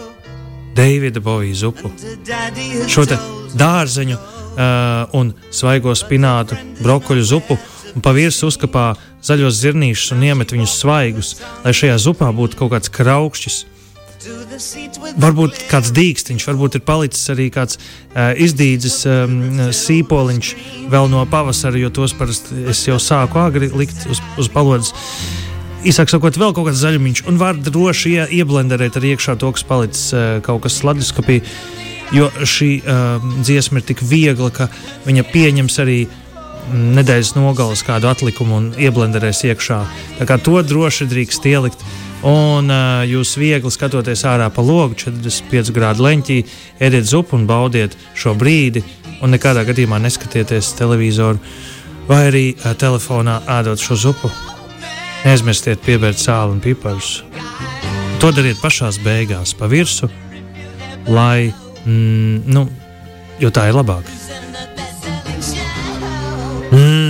Davida 0.76 1.20
Bovija 1.20 1.54
zupu. 1.54 1.90
Šo 2.88 3.04
dārzeņu 3.58 4.16
uh, 4.16 5.18
un 5.18 5.34
svaigo 5.52 5.94
spinātu, 5.98 6.58
brokoļu 6.80 7.26
zupu 7.26 7.58
un 7.94 8.04
pa 8.04 8.12
virsmu 8.14 8.50
uzkapā 8.50 8.86
zaļos 9.26 9.58
zirnīšus 9.60 10.14
un 10.14 10.24
iemet 10.28 10.54
viņus 10.54 10.78
svaigus, 10.82 11.34
lai 11.64 11.74
šajā 11.76 11.98
zupā 12.06 12.30
būtu 12.34 12.60
kaut 12.60 12.74
kāds 12.76 12.92
kraukšķis. 12.94 13.64
Varbūt 14.20 15.62
kāds 15.70 15.90
dīkstiņš, 15.96 16.44
varbūt 16.50 16.74
ir 16.76 16.82
palicis 16.84 17.30
arī 17.32 17.46
kāds 17.52 17.78
uh, 17.80 18.34
izdīdzis 18.36 18.96
um, 19.08 19.36
sīpoliņš 19.72 20.50
vēl 20.92 21.08
no 21.08 21.22
pavasara, 21.30 21.80
jo 21.80 21.88
tos 21.94 22.12
parasti 22.18 22.66
es 22.68 22.82
jau 22.84 22.98
sāku 23.00 23.40
agri 23.40 23.70
likt 23.72 24.04
uz, 24.12 24.20
uz 24.36 24.50
palodzes. 24.52 24.92
Īsāk 25.88 26.12
sakot, 26.12 26.36
vēl 26.36 26.52
kaut 26.52 26.68
kāds 26.68 26.82
zaļumiņš, 26.82 27.22
un 27.32 27.40
var 27.40 27.56
droši 27.56 28.12
ie, 28.12 28.26
ieblenderēt 28.42 28.98
ar 29.00 29.06
iekšā 29.08 29.38
to, 29.40 29.54
kas 29.56 29.64
palicis 29.64 30.12
uh, 30.12 30.26
kaut 30.44 30.66
kas 30.66 30.76
sladriskapī, 30.82 31.40
jo 32.12 32.28
šī 32.44 32.70
uh, 32.82 33.24
dziesma 33.40 33.80
ir 33.80 33.88
tik 33.88 34.04
viegla, 34.04 34.52
ka 34.52 34.68
viņa 35.08 35.24
pieņems 35.32 35.80
arī 35.80 36.02
nedēļas 36.76 37.32
nogalas 37.38 37.80
kādu 37.88 38.12
atlikumu 38.12 38.60
un 38.60 38.70
ieblenderēs 38.76 39.46
iekšā. 39.48 39.80
Tā 40.20 40.28
kā 40.28 40.36
to 40.44 40.60
droši 40.60 41.08
drīkst 41.08 41.48
ielikt. 41.48 41.88
Un 42.26 42.68
uh, 42.68 43.00
jūs 43.08 43.32
viegli 43.40 43.70
skatoties 43.72 44.26
ārā 44.28 44.50
pa 44.52 44.60
logu, 44.60 44.96
45 44.98 45.72
grādu 45.72 46.04
leņķī, 46.04 46.36
ēdiet 46.84 47.08
zupu 47.08 47.38
un 47.38 47.46
baudiet 47.48 47.96
šo 48.12 48.34
brīdi. 48.36 48.82
Un 49.24 49.32
nekādā 49.32 49.64
gadījumā 49.68 50.00
neskatieties 50.04 50.74
televizoru 50.76 51.40
vai 52.08 52.26
arī 52.28 52.44
uh, 52.52 52.74
telefonā 52.76 53.40
ēdot 53.60 53.80
šo 53.80 53.96
zupu. 54.04 54.32
Neaizmirstiet 55.24 55.80
pievērt 55.84 56.20
sāli 56.20 56.56
un 56.56 56.60
piparus. 56.64 57.22
To 58.20 58.32
dariet 58.36 58.60
pašā 58.60 58.90
beigās, 59.04 59.54
pa 59.56 59.68
virsmu, 59.68 60.10
lai, 61.08 61.52
mm, 61.86 62.42
nu, 62.52 62.66
jo 63.40 63.48
tā 63.48 63.70
ir 63.70 63.80
labāk. 63.80 64.04
Mm. 66.70 67.09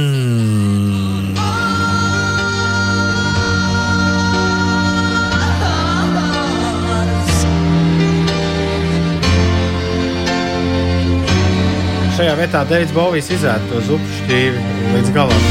Šajā 12.51 12.65
vietā 12.65 12.67
Deivids 12.67 12.93
Bovijs 12.93 13.31
izēta 13.31 13.63
to 13.71 13.81
zupu 13.87 14.05
šķīvi 14.25 14.59
līdz 14.95 15.11
galam. 15.15 15.43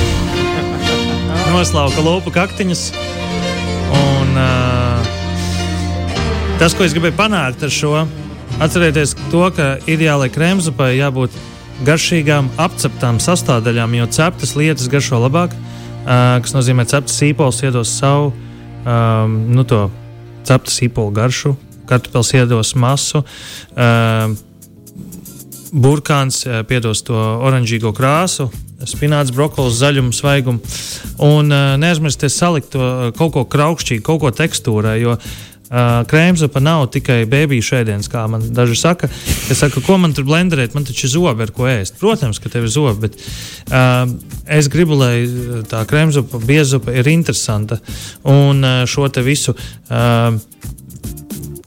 Noslauka 1.54 2.02
lopu 2.04 2.32
kaktiņus. 2.32 2.92
Un, 3.96 4.36
uh, 4.36 5.00
tas, 6.60 6.76
ko 6.76 6.84
es 6.84 6.94
gribēju 6.94 7.16
panākt 7.16 7.64
ar 7.64 7.72
šo, 7.72 8.06
atcerieties 8.60 9.16
to, 9.32 9.46
ka 9.56 9.78
ideālai 9.88 10.30
krēmzupai 10.30 10.98
jābūt 10.98 11.32
garšīgām, 11.88 12.50
apceptām 12.60 13.20
sastāvdaļām, 13.24 13.96
jo 13.96 14.10
ceptas 14.12 14.56
lietas 14.60 14.92
garšo 14.92 15.22
labāk, 15.24 15.56
uh, 15.56 16.42
kas 16.44 16.52
nozīmē, 16.58 16.84
ka 16.84 16.98
ceptas 16.98 17.16
sīpols 17.22 17.64
iedos 17.64 17.96
savu 17.96 18.34
um, 18.84 19.40
nu, 19.56 19.64
to 19.64 19.88
ceptas 20.44 20.82
sīpolu 20.82 21.16
garšu, 21.16 21.56
kartupeļs 21.88 22.36
iedos 22.42 22.76
masu. 22.76 23.24
Uh, 23.72 24.36
Burkāns 25.70 26.42
piedos 26.70 27.04
to 27.06 27.18
oranžīgo 27.18 27.92
krāsu, 27.96 28.48
spināts, 28.90 29.34
brokolis, 29.36 29.78
zaļumu, 29.82 30.16
svaigumu. 30.16 30.64
Un 31.26 31.54
uh, 31.54 31.76
neaizmirsties 31.82 32.40
salikt 32.40 32.74
to 32.74 33.12
kaut 33.20 33.36
ko 33.36 33.46
kraukšķīgu, 33.46 34.06
kaut 34.06 34.24
ko 34.24 34.34
tekstūrā. 34.34 34.98
Jo 35.02 35.20
Uh, 35.70 36.00
krēmzupa 36.10 36.58
nav 36.66 36.88
tikai 36.90 37.28
bērnu 37.30 37.62
šēdienas, 37.62 38.08
kā 38.10 38.24
man 38.26 38.42
daži 38.58 38.74
saka. 38.74 39.06
Es 39.54 39.60
saku, 39.62 39.84
ko 39.86 40.00
man 40.02 40.16
tur 40.18 40.26
blenderēt, 40.26 40.74
man 40.74 40.88
taču 40.88 41.06
ir 41.06 41.12
zobi, 41.14 41.46
ar 41.46 41.52
ko 41.54 41.68
ēst. 41.70 42.00
Protams, 42.02 42.40
ka 42.42 42.50
tev 42.50 42.66
ir 42.66 42.72
zobi, 42.74 43.04
bet 43.04 43.20
uh, 43.70 44.10
es 44.50 44.66
gribu, 44.74 44.98
lai 44.98 45.28
tā 45.70 45.84
krēmzupa, 45.86 46.42
biezupa 46.42 46.96
ir 46.98 47.12
interesanta. 47.14 47.78
Un 48.26 48.66
uh, 48.66 48.82
šo 48.90 49.12
te 49.14 49.22
visu. 49.22 49.54
Uh, 49.86 50.42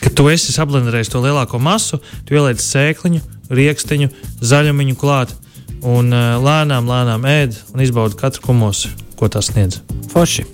Kad 0.02 0.16
tu 0.18 0.24
esi 0.26 0.50
sablenderējis 0.50 1.12
to 1.12 1.20
lielāko 1.22 1.60
masu, 1.62 2.00
tu 2.26 2.34
ieliec 2.34 2.58
sēkliņu, 2.58 3.20
rīkstiņu, 3.52 4.10
zaļumiņu 4.42 4.98
klāt 5.00 5.34
un 5.82 6.12
uh, 6.14 6.36
lēnām, 6.42 6.88
lēnām 6.88 7.26
ēd 7.28 7.56
un 7.74 7.84
izbaudi 7.84 8.18
katru 8.20 8.46
kumosu, 8.48 8.92
ko 9.18 9.30
tas 9.32 9.50
sniedz. 9.50 9.80
Forši. 10.12 10.46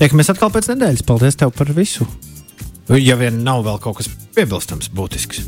Tiekamies 0.00 0.30
atkal 0.32 0.52
pēc 0.54 0.70
nedēļas. 0.72 1.06
Paldies 1.06 1.38
tev 1.38 1.54
par 1.56 1.72
visu! 1.76 2.06
Ja 2.92 3.16
vien 3.16 3.40
nav 3.46 3.62
vēl 3.64 3.78
kaut 3.80 4.00
kas 4.00 4.10
piebilstams, 4.36 4.90
būtisks. 4.92 5.44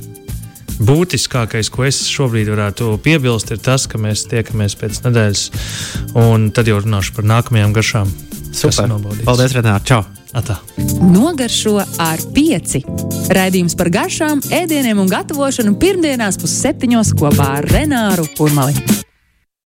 Būtiskākais, 0.74 1.70
ko 1.70 1.84
es 1.86 2.00
šobrīd 2.10 2.50
varētu 2.50 2.96
piebilst, 3.04 3.52
ir 3.54 3.62
tas, 3.62 3.86
ka 3.90 4.00
mēs 4.00 4.26
tiekamies 4.30 4.74
pēc 4.80 5.04
nedēļas, 5.06 5.44
un 6.18 6.50
tad 6.54 6.70
jau 6.70 6.80
runāšu 6.82 7.14
par 7.18 7.30
nākamajām 7.30 7.76
garšām. 7.76 8.12
Super. 8.54 8.90
Paldies, 9.26 9.54
Renāri! 9.54 9.86
Čau! 9.90 10.23
Atā. 10.34 10.58
Nogaršo 11.14 11.78
ar 12.02 12.22
pieci. 12.34 12.82
Raidījums 13.34 13.78
par 13.78 13.92
garšām, 13.94 14.42
ēdieniem 14.50 14.98
un 15.04 15.10
gatavošanu 15.12 15.78
pirmdienās 15.80 16.40
pusseptiņos 16.42 17.14
kopā 17.20 17.54
ar 17.60 17.72
Renāru 17.76 18.26
Kurmali. 18.34 19.03